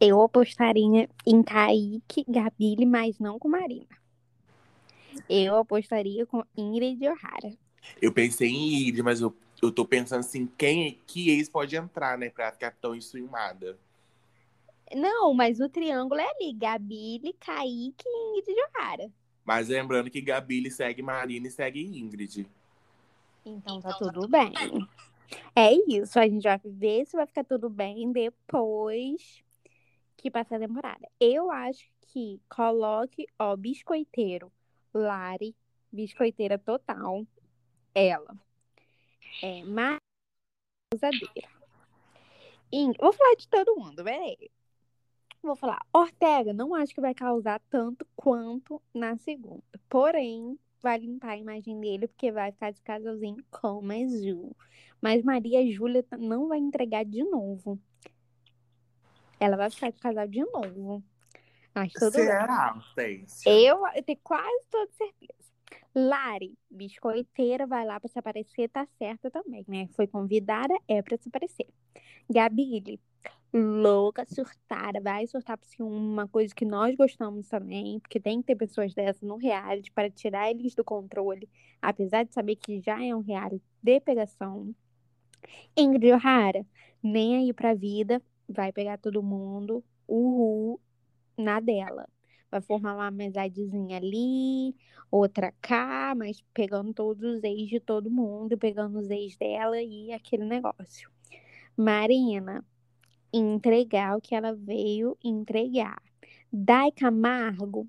Eu 0.00 0.20
apostaria 0.22 1.08
em 1.26 1.42
Kaique, 1.42 2.24
Gabile, 2.28 2.86
mas 2.86 3.18
não 3.18 3.38
com 3.38 3.48
Marina. 3.48 3.86
Eu 5.28 5.56
apostaria 5.56 6.26
com 6.26 6.42
Ingrid 6.56 7.06
O'Hara. 7.06 7.56
Eu 8.00 8.12
pensei 8.12 8.48
em 8.48 8.80
Ingrid, 8.80 9.02
mas 9.02 9.20
eu, 9.20 9.34
eu 9.62 9.70
tô 9.70 9.84
pensando 9.84 10.20
assim, 10.20 10.48
quem 10.58 10.98
que 11.06 11.30
ex 11.30 11.48
pode 11.48 11.76
entrar, 11.76 12.18
né? 12.18 12.30
Pra 12.30 12.50
ficar 12.50 12.72
tão 12.72 12.94
estruimada. 12.94 13.78
Não, 14.92 15.32
mas 15.32 15.60
o 15.60 15.68
triângulo 15.68 16.20
é 16.20 16.28
ali: 16.30 16.52
Gabile, 16.52 17.32
Kaique 17.34 18.04
e 18.06 18.38
Ingrid 18.38 18.58
O'Hara. 18.60 19.12
Mas 19.44 19.68
lembrando 19.68 20.10
que 20.10 20.20
Gabile 20.20 20.70
segue 20.70 21.02
Marina 21.02 21.46
e 21.46 21.50
segue 21.50 21.84
Ingrid. 21.84 22.48
Então 23.44 23.80
tá 23.80 23.92
tudo 23.94 24.26
bem. 24.28 24.52
É 25.54 25.72
isso, 25.72 26.18
a 26.18 26.26
gente 26.26 26.42
vai 26.42 26.60
ver 26.64 27.06
se 27.06 27.16
vai 27.16 27.26
ficar 27.26 27.44
tudo 27.44 27.68
bem 27.68 28.12
depois 28.12 29.42
que 30.16 30.30
passar 30.30 30.56
a 30.56 30.60
temporada. 30.60 31.08
Eu 31.20 31.50
acho 31.50 31.84
que 32.08 32.40
coloque, 32.48 33.26
ó, 33.38 33.56
biscoiteiro, 33.56 34.50
Lari, 34.92 35.54
biscoiteira 35.92 36.58
total, 36.58 37.26
ela. 37.94 38.36
É, 39.42 39.62
mas 39.64 39.98
usadeira. 40.94 41.48
Vou 42.98 43.12
falar 43.12 43.34
de 43.34 43.48
todo 43.48 43.76
mundo, 43.76 44.02
peraí. 44.02 44.50
Vou 45.44 45.54
falar, 45.54 45.84
Ortega, 45.92 46.54
não 46.54 46.74
acho 46.74 46.94
que 46.94 47.02
vai 47.02 47.12
causar 47.12 47.60
tanto 47.68 48.06
quanto 48.16 48.80
na 48.94 49.14
segunda. 49.18 49.62
Porém, 49.90 50.58
vai 50.82 50.96
limpar 50.96 51.32
a 51.32 51.36
imagem 51.36 51.78
dele, 51.80 52.08
porque 52.08 52.32
vai 52.32 52.50
ficar 52.50 52.70
de 52.70 52.80
casalzinho 52.80 53.44
com 53.50 53.80
a 53.90 54.08
Ju. 54.08 54.56
Mas 55.02 55.22
Maria 55.22 55.70
Júlia 55.70 56.02
não 56.18 56.48
vai 56.48 56.58
entregar 56.58 57.04
de 57.04 57.22
novo. 57.22 57.78
Ela 59.38 59.54
vai 59.58 59.68
ficar 59.68 59.90
de 59.90 59.98
casal 59.98 60.26
de 60.26 60.42
novo. 60.46 61.04
Mas 61.74 61.92
tudo 61.92 62.12
Será? 62.12 62.80
Eu, 63.44 63.86
eu 63.94 64.02
tenho 64.02 64.18
quase 64.22 64.66
toda 64.70 64.90
certeza. 64.92 65.52
Lari, 65.94 66.56
biscoiteira, 66.70 67.66
vai 67.66 67.84
lá 67.84 68.00
pra 68.00 68.08
se 68.08 68.18
aparecer, 68.18 68.70
tá 68.70 68.86
certa 68.98 69.30
também, 69.30 69.62
né? 69.68 69.88
Foi 69.94 70.06
convidada, 70.06 70.74
é 70.88 71.02
pra 71.02 71.18
se 71.18 71.28
aparecer. 71.28 71.68
Gabile, 72.30 72.98
louca, 73.58 74.24
surtada, 74.26 75.00
vai 75.00 75.26
surtar 75.26 75.56
por 75.56 75.66
ciúme, 75.66 75.96
uma 75.96 76.26
coisa 76.26 76.52
que 76.54 76.64
nós 76.64 76.94
gostamos 76.96 77.48
também, 77.48 78.00
porque 78.00 78.18
tem 78.18 78.40
que 78.40 78.48
ter 78.48 78.56
pessoas 78.56 78.92
dessas 78.92 79.22
no 79.22 79.36
reality 79.36 79.92
para 79.92 80.10
tirar 80.10 80.50
eles 80.50 80.74
do 80.74 80.82
controle, 80.82 81.48
apesar 81.80 82.24
de 82.24 82.34
saber 82.34 82.56
que 82.56 82.80
já 82.80 83.02
é 83.02 83.14
um 83.14 83.20
reality 83.20 83.62
de 83.80 84.00
pegação. 84.00 84.74
Ingrid 85.76 86.12
O'Hara, 86.12 86.66
nem 87.02 87.36
aí 87.36 87.52
pra 87.52 87.74
vida, 87.74 88.20
vai 88.48 88.72
pegar 88.72 88.98
todo 88.98 89.22
mundo, 89.22 89.84
uhul, 90.08 90.80
na 91.38 91.60
dela. 91.60 92.08
Vai 92.50 92.60
formar 92.60 92.94
uma 92.94 93.06
amizadezinha 93.06 93.96
ali, 93.98 94.74
outra 95.10 95.52
cá, 95.60 96.14
mas 96.16 96.42
pegando 96.52 96.92
todos 96.92 97.22
os 97.22 97.44
ex 97.44 97.68
de 97.68 97.80
todo 97.80 98.10
mundo, 98.10 98.58
pegando 98.58 98.98
os 98.98 99.10
ex 99.10 99.36
dela 99.36 99.80
e 99.80 100.12
aquele 100.12 100.44
negócio. 100.44 101.10
Marina, 101.76 102.64
entregar 103.36 104.16
o 104.16 104.20
que 104.20 104.34
ela 104.34 104.54
veio 104.54 105.16
entregar. 105.22 106.00
Dai 106.52 106.92
Camargo, 106.92 107.88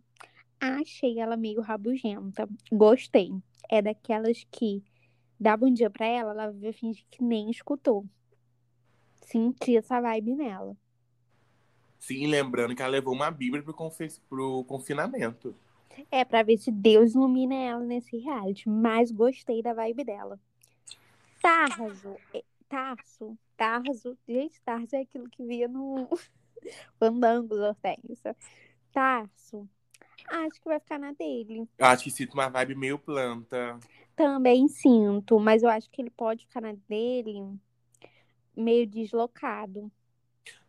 achei 0.59 1.19
ela 1.19 1.37
meio 1.37 1.61
rabugenta. 1.61 2.47
Gostei. 2.71 3.31
É 3.69 3.81
daquelas 3.81 4.45
que 4.51 4.83
dá 5.39 5.55
bom 5.55 5.71
dia 5.71 5.89
pra 5.89 6.05
ela, 6.05 6.31
ela 6.31 6.51
vai 6.51 6.73
fingir 6.73 7.05
que 7.09 7.23
nem 7.23 7.49
escutou. 7.49 8.05
Senti 9.21 9.77
essa 9.77 9.99
vibe 10.01 10.35
nela. 10.35 10.75
Sim, 11.99 12.27
lembrando 12.27 12.75
que 12.75 12.81
ela 12.81 12.91
levou 12.91 13.13
uma 13.13 13.31
Bíblia 13.31 13.63
pro, 13.63 13.73
confe- 13.73 14.19
pro 14.29 14.63
confinamento. 14.65 15.55
É 16.11 16.23
pra 16.25 16.43
ver 16.43 16.57
se 16.57 16.71
Deus 16.71 17.13
ilumina 17.15 17.55
ela 17.55 17.79
nesse 17.83 18.17
reality. 18.17 18.69
Mas 18.69 19.11
gostei 19.11 19.61
da 19.63 19.73
vibe 19.73 20.03
dela. 20.03 20.39
Tarso. 21.41 22.15
é- 22.33 22.43
Tarso. 22.67 23.37
Tarso. 23.57 24.17
Gente, 24.27 24.61
Tarso 24.61 24.95
é 24.95 25.01
aquilo 25.01 25.29
que 25.29 25.43
via 25.43 25.67
no 25.67 26.07
Fandango, 26.99 27.55
Hortência. 27.55 28.35
Tarso. 28.91 29.67
Acho 30.27 30.59
que 30.59 30.67
vai 30.67 30.79
ficar 30.79 30.99
na 30.99 31.11
dele. 31.11 31.67
Eu 31.77 31.85
acho 31.85 32.03
que 32.05 32.11
sinto 32.11 32.33
uma 32.33 32.49
vibe 32.49 32.75
meio 32.75 32.97
planta. 32.97 33.79
Também 34.15 34.67
sinto, 34.67 35.39
mas 35.39 35.61
eu 35.61 35.69
acho 35.69 35.89
que 35.89 36.01
ele 36.01 36.09
pode 36.09 36.45
ficar 36.45 36.61
na 36.61 36.73
dele 36.87 37.43
meio 38.55 38.87
deslocado. 38.87 39.91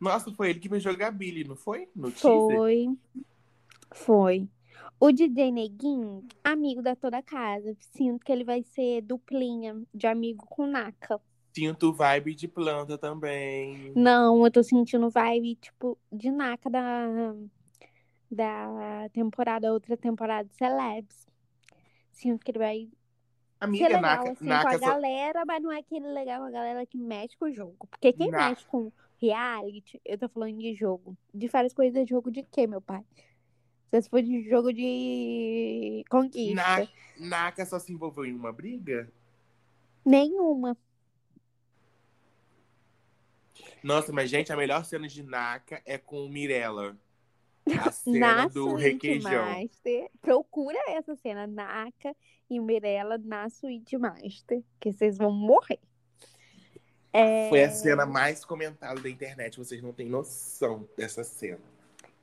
Nossa, 0.00 0.32
foi 0.32 0.50
ele 0.50 0.60
que 0.60 0.68
beijou 0.68 0.92
a 0.92 0.96
Gabile, 0.96 1.44
não 1.44 1.56
foi? 1.56 1.88
No 1.94 2.10
teaser? 2.10 2.56
Foi. 2.56 2.98
Foi. 3.92 4.48
O 4.98 5.12
DJ 5.12 5.52
Neguinho, 5.52 6.26
amigo 6.42 6.82
da 6.82 6.96
toda 6.96 7.22
casa. 7.22 7.76
Sinto 7.78 8.24
que 8.24 8.32
ele 8.32 8.44
vai 8.44 8.62
ser 8.62 9.02
duplinha 9.02 9.80
de 9.94 10.06
amigo 10.06 10.46
com 10.46 10.66
Naka. 10.66 11.20
Sinto 11.56 11.90
vibe 11.90 12.34
de 12.34 12.46
planta 12.46 12.98
também. 12.98 13.90
Não, 13.96 14.44
eu 14.44 14.50
tô 14.50 14.62
sentindo 14.62 15.08
vibe, 15.08 15.54
tipo, 15.54 15.96
de 16.12 16.30
Naka 16.30 16.68
da, 16.68 17.34
da 18.30 19.08
temporada, 19.10 19.72
outra 19.72 19.96
temporada 19.96 20.46
de 20.46 20.54
Celebs. 20.54 21.26
Sinto 22.12 22.44
que 22.44 22.50
ele 22.50 22.58
vai 22.58 22.80
ser 22.80 22.88
Amiga, 23.58 23.86
legal, 23.88 24.02
Naka, 24.02 24.30
assim, 24.32 24.44
com 24.44 24.50
Naka 24.50 24.68
a 24.68 24.78
só- 24.78 24.86
galera, 24.86 25.44
mas 25.46 25.62
não 25.62 25.72
é 25.72 25.78
aquele 25.78 26.06
legal 26.08 26.40
com 26.42 26.46
a 26.46 26.50
galera 26.50 26.84
que 26.84 26.98
mexe 26.98 27.34
com 27.38 27.46
o 27.46 27.52
jogo. 27.54 27.86
Porque 27.88 28.12
quem 28.12 28.30
Na- 28.30 28.50
mexe 28.50 28.66
com 28.66 28.92
reality, 29.18 29.98
eu 30.04 30.18
tô 30.18 30.28
falando 30.28 30.58
de 30.58 30.74
jogo. 30.74 31.16
De 31.32 31.48
várias 31.48 31.72
coisas, 31.72 32.04
de 32.04 32.10
jogo 32.10 32.30
de 32.30 32.42
quê, 32.42 32.66
meu 32.66 32.82
pai? 32.82 33.02
Se 33.90 34.10
for 34.10 34.20
de 34.20 34.46
jogo 34.46 34.74
de 34.74 36.04
conquista. 36.10 36.54
Na- 36.54 36.88
Naka 37.18 37.64
só 37.64 37.78
se 37.78 37.90
envolveu 37.94 38.26
em 38.26 38.34
uma 38.34 38.52
briga? 38.52 39.10
Nenhuma. 40.04 40.76
Nossa, 43.82 44.12
mas 44.12 44.30
gente, 44.30 44.52
a 44.52 44.56
melhor 44.56 44.84
cena 44.84 45.06
de 45.08 45.22
Naka 45.22 45.80
é 45.84 45.98
com 45.98 46.24
o 46.24 46.28
Mirella. 46.28 46.96
A 47.84 47.90
cena 47.90 48.36
Na 48.36 48.48
do 48.48 48.74
requeijão. 48.74 49.44
Master. 49.44 50.08
Procura 50.20 50.78
essa 50.88 51.16
cena. 51.16 51.46
Naka 51.46 52.14
e 52.48 52.60
Mirella 52.60 53.18
na 53.18 53.50
Suíte 53.50 53.98
Master. 53.98 54.62
Que 54.78 54.92
vocês 54.92 55.18
vão 55.18 55.32
morrer. 55.32 55.80
É... 57.12 57.48
Foi 57.48 57.64
a 57.64 57.70
cena 57.70 58.06
mais 58.06 58.44
comentada 58.44 59.00
da 59.00 59.08
internet. 59.08 59.58
Vocês 59.58 59.82
não 59.82 59.92
têm 59.92 60.08
noção 60.08 60.88
dessa 60.96 61.24
cena. 61.24 61.58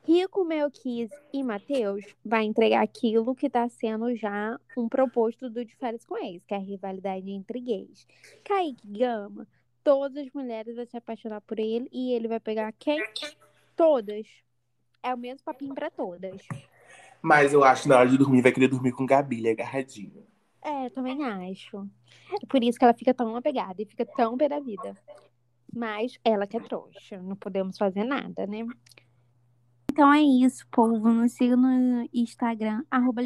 Rico, 0.06 0.43
Melquis 0.43 1.10
e 1.32 1.41
Matheus 1.41 2.04
vai 2.24 2.43
entregar 2.43 2.84
aquilo 2.84 3.34
que 3.34 3.50
tá 3.50 3.67
sendo 3.69 4.13
já 4.15 4.60
um 4.78 4.89
proposto 4.89 5.50
do 5.50 5.63
De 5.63 5.74
Férias 5.78 6.04
com 6.04 6.17
Ex, 6.17 6.43
que 6.46 6.54
é 6.54 6.58
a 6.58 6.60
rivalidade 6.60 7.32
entre 7.32 7.62
gays. 7.62 8.06
Kaique 8.43 8.86
Gama, 8.86 9.48
todas 9.84 10.26
as 10.26 10.32
mulheres 10.34 10.76
vão 10.76 10.86
se 10.86 10.98
apaixonar 10.98 11.41
por 11.41 11.60
ele 11.60 11.88
e 11.91 12.13
ele 12.13 12.28
vai 12.28 12.39
pegar 12.39 12.72
quem? 12.74 13.04
Todas. 13.76 14.28
É 15.02 15.13
o 15.13 15.17
mesmo 15.17 15.43
papinho 15.43 15.76
pra 15.76 15.89
todas. 15.89 16.41
Mas 17.22 17.54
eu 17.54 17.63
acho 17.63 17.84
que 17.84 17.89
na 17.89 17.98
hora 17.98 18.10
de 18.10 18.17
dormir 18.17 18.41
vai 18.41 18.52
querer 18.52 18.67
dormir 18.67 18.91
com 18.91 19.06
Gabi, 19.06 19.50
agarradinha. 19.50 20.24
É, 20.62 20.89
também 20.89 21.24
acho. 21.24 21.89
É 22.32 22.46
por 22.48 22.63
isso 22.63 22.78
que 22.80 22.86
ela 22.86 22.93
fica 22.93 23.13
tão 23.13 23.36
apegada 23.36 23.82
e 23.82 23.86
fica 23.86 24.06
tão 24.06 24.38
pé 24.38 24.48
da 24.48 24.60
vida. 24.60 24.96
Mas 25.74 26.17
ela 26.24 26.48
que 26.48 26.56
é 26.56 26.60
trouxa. 26.60 27.22
Não 27.22 27.36
podemos 27.36 27.78
fazer 27.78 28.04
nada, 28.04 28.48
né? 28.48 28.65
Então 29.93 30.12
é 30.12 30.23
isso, 30.23 30.65
povo. 30.71 31.08
Nos 31.12 31.34
siga 31.34 31.56
no 31.56 32.10
Instagram, 32.12 32.84
arroba. 32.89 33.21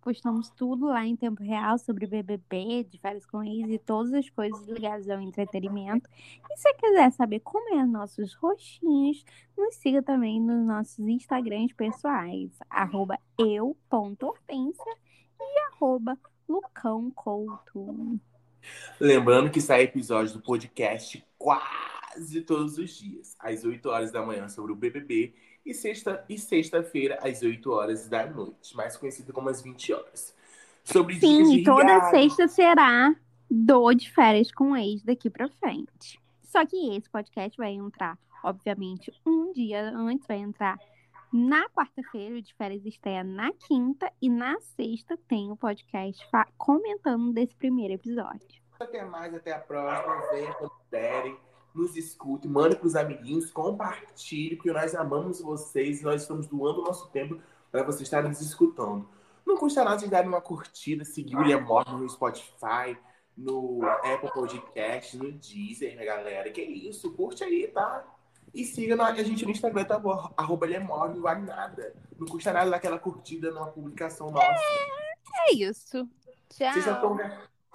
Postamos 0.00 0.48
tudo 0.48 0.86
lá 0.86 1.04
em 1.04 1.14
tempo 1.14 1.42
real 1.42 1.76
sobre 1.76 2.06
BBB, 2.06 2.84
de 2.84 2.98
várias 3.02 3.26
com 3.26 3.44
ex 3.44 3.68
e 3.68 3.76
todas 3.76 4.14
as 4.14 4.30
coisas 4.30 4.66
ligadas 4.66 5.10
ao 5.10 5.20
entretenimento. 5.20 6.08
E 6.16 6.56
se 6.56 6.62
você 6.62 6.72
quiser 6.72 7.12
saber 7.12 7.40
como 7.40 7.78
é 7.78 7.84
nossos 7.84 8.32
rostinhos, 8.32 9.22
nos 9.58 9.74
siga 9.74 10.02
também 10.02 10.40
nos 10.40 10.66
nossos 10.66 11.00
Instagrams 11.00 11.74
pessoais, 11.74 12.50
arroba 12.70 13.18
eu.hortência 13.36 14.96
e 15.38 15.58
arroba. 15.74 16.18
Lembrando 18.98 19.50
que 19.50 19.60
sai 19.60 19.82
episódio 19.82 20.32
do 20.32 20.40
podcast 20.40 21.22
quase 21.36 22.40
todos 22.40 22.78
os 22.78 22.90
dias, 22.90 23.36
às 23.38 23.66
8 23.66 23.86
horas 23.86 24.10
da 24.10 24.24
manhã 24.24 24.48
sobre 24.48 24.72
o 24.72 24.76
BBB 24.76 25.34
e 25.64 25.74
sexta 25.74 26.24
e 26.28 26.38
sexta-feira 26.38 27.18
às 27.22 27.42
8 27.42 27.70
horas 27.70 28.08
da 28.08 28.26
noite, 28.26 28.76
mais 28.76 28.96
conhecido 28.96 29.32
como 29.32 29.48
as 29.48 29.62
20 29.62 29.92
horas. 29.92 30.34
sobre 30.84 31.18
Sim, 31.20 31.62
toda 31.62 32.10
sexta 32.10 32.48
será 32.48 33.14
do 33.50 33.92
de 33.92 34.10
férias 34.10 34.50
com 34.52 34.72
o 34.72 34.76
ex 34.76 35.02
daqui 35.02 35.28
pra 35.28 35.48
frente. 35.48 36.20
Só 36.42 36.64
que 36.66 36.96
esse 36.96 37.08
podcast 37.08 37.56
vai 37.56 37.72
entrar, 37.72 38.18
obviamente, 38.42 39.12
um 39.26 39.52
dia 39.52 39.90
antes, 39.90 40.26
vai 40.26 40.38
entrar 40.38 40.78
na 41.32 41.68
quarta-feira, 41.68 42.34
o 42.34 42.42
de 42.42 42.52
férias 42.54 42.84
estreia 42.84 43.22
na 43.22 43.52
quinta, 43.52 44.12
e 44.20 44.28
na 44.28 44.58
sexta 44.60 45.16
tem 45.28 45.50
o 45.52 45.56
podcast 45.56 46.26
comentando 46.58 47.32
desse 47.32 47.54
primeiro 47.54 47.94
episódio. 47.94 48.60
Até 48.80 49.04
mais, 49.04 49.32
até 49.32 49.52
a 49.52 49.58
próxima. 49.58 50.20
Venha 50.32 50.52
quando 50.54 50.70
puderem. 50.70 51.49
Nos 51.74 51.96
escute, 51.96 52.48
mande 52.48 52.76
pros 52.76 52.96
amiguinhos, 52.96 53.50
compartilhe, 53.50 54.56
porque 54.56 54.72
nós 54.72 54.94
amamos 54.94 55.40
vocês 55.40 56.00
e 56.00 56.04
nós 56.04 56.22
estamos 56.22 56.46
doando 56.46 56.80
o 56.80 56.84
nosso 56.84 57.08
tempo 57.10 57.38
para 57.70 57.82
vocês 57.84 58.02
estarem 58.02 58.28
nos 58.28 58.40
escutando. 58.40 59.08
Não 59.46 59.56
custa 59.56 59.84
nada 59.84 59.96
de 59.96 60.08
dar 60.08 60.26
uma 60.26 60.40
curtida, 60.40 61.04
seguir 61.04 61.36
o 61.36 61.38
William 61.38 61.60
Morton 61.60 61.98
no 61.98 62.08
Spotify, 62.08 62.96
no 63.36 63.80
Apple 63.84 64.30
Podcast, 64.32 65.16
no 65.16 65.30
Deezer, 65.32 65.96
né, 65.96 66.04
galera? 66.04 66.50
Que 66.50 66.60
isso, 66.62 67.12
curte 67.12 67.44
aí, 67.44 67.68
tá? 67.68 68.04
E 68.52 68.64
siga 68.64 68.96
na- 68.96 69.06
a 69.06 69.22
gente 69.22 69.44
no 69.44 69.52
Instagram, 69.52 69.84
tá 69.84 69.98
bom? 69.98 70.28
Arroba 70.36 70.66
Lemor, 70.66 71.08
não 71.14 71.22
vale 71.22 71.42
nada. 71.42 71.94
Não 72.18 72.26
custa 72.26 72.52
nada 72.52 72.68
dar 72.68 72.76
aquela 72.78 72.98
curtida 72.98 73.50
numa 73.52 73.68
publicação 73.68 74.28
nossa. 74.30 74.60
É 75.48 75.54
isso. 75.54 76.08
Tchau. 76.48 76.72
Vocês 76.72 76.84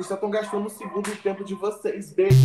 só 0.10 0.15
estão 0.15 0.29
gastando 0.29 0.65
o 0.65 0.69
segundo 0.69 1.15
tempo 1.23 1.45
de 1.45 1.55
vocês. 1.55 2.12
Beijo. 2.12 2.36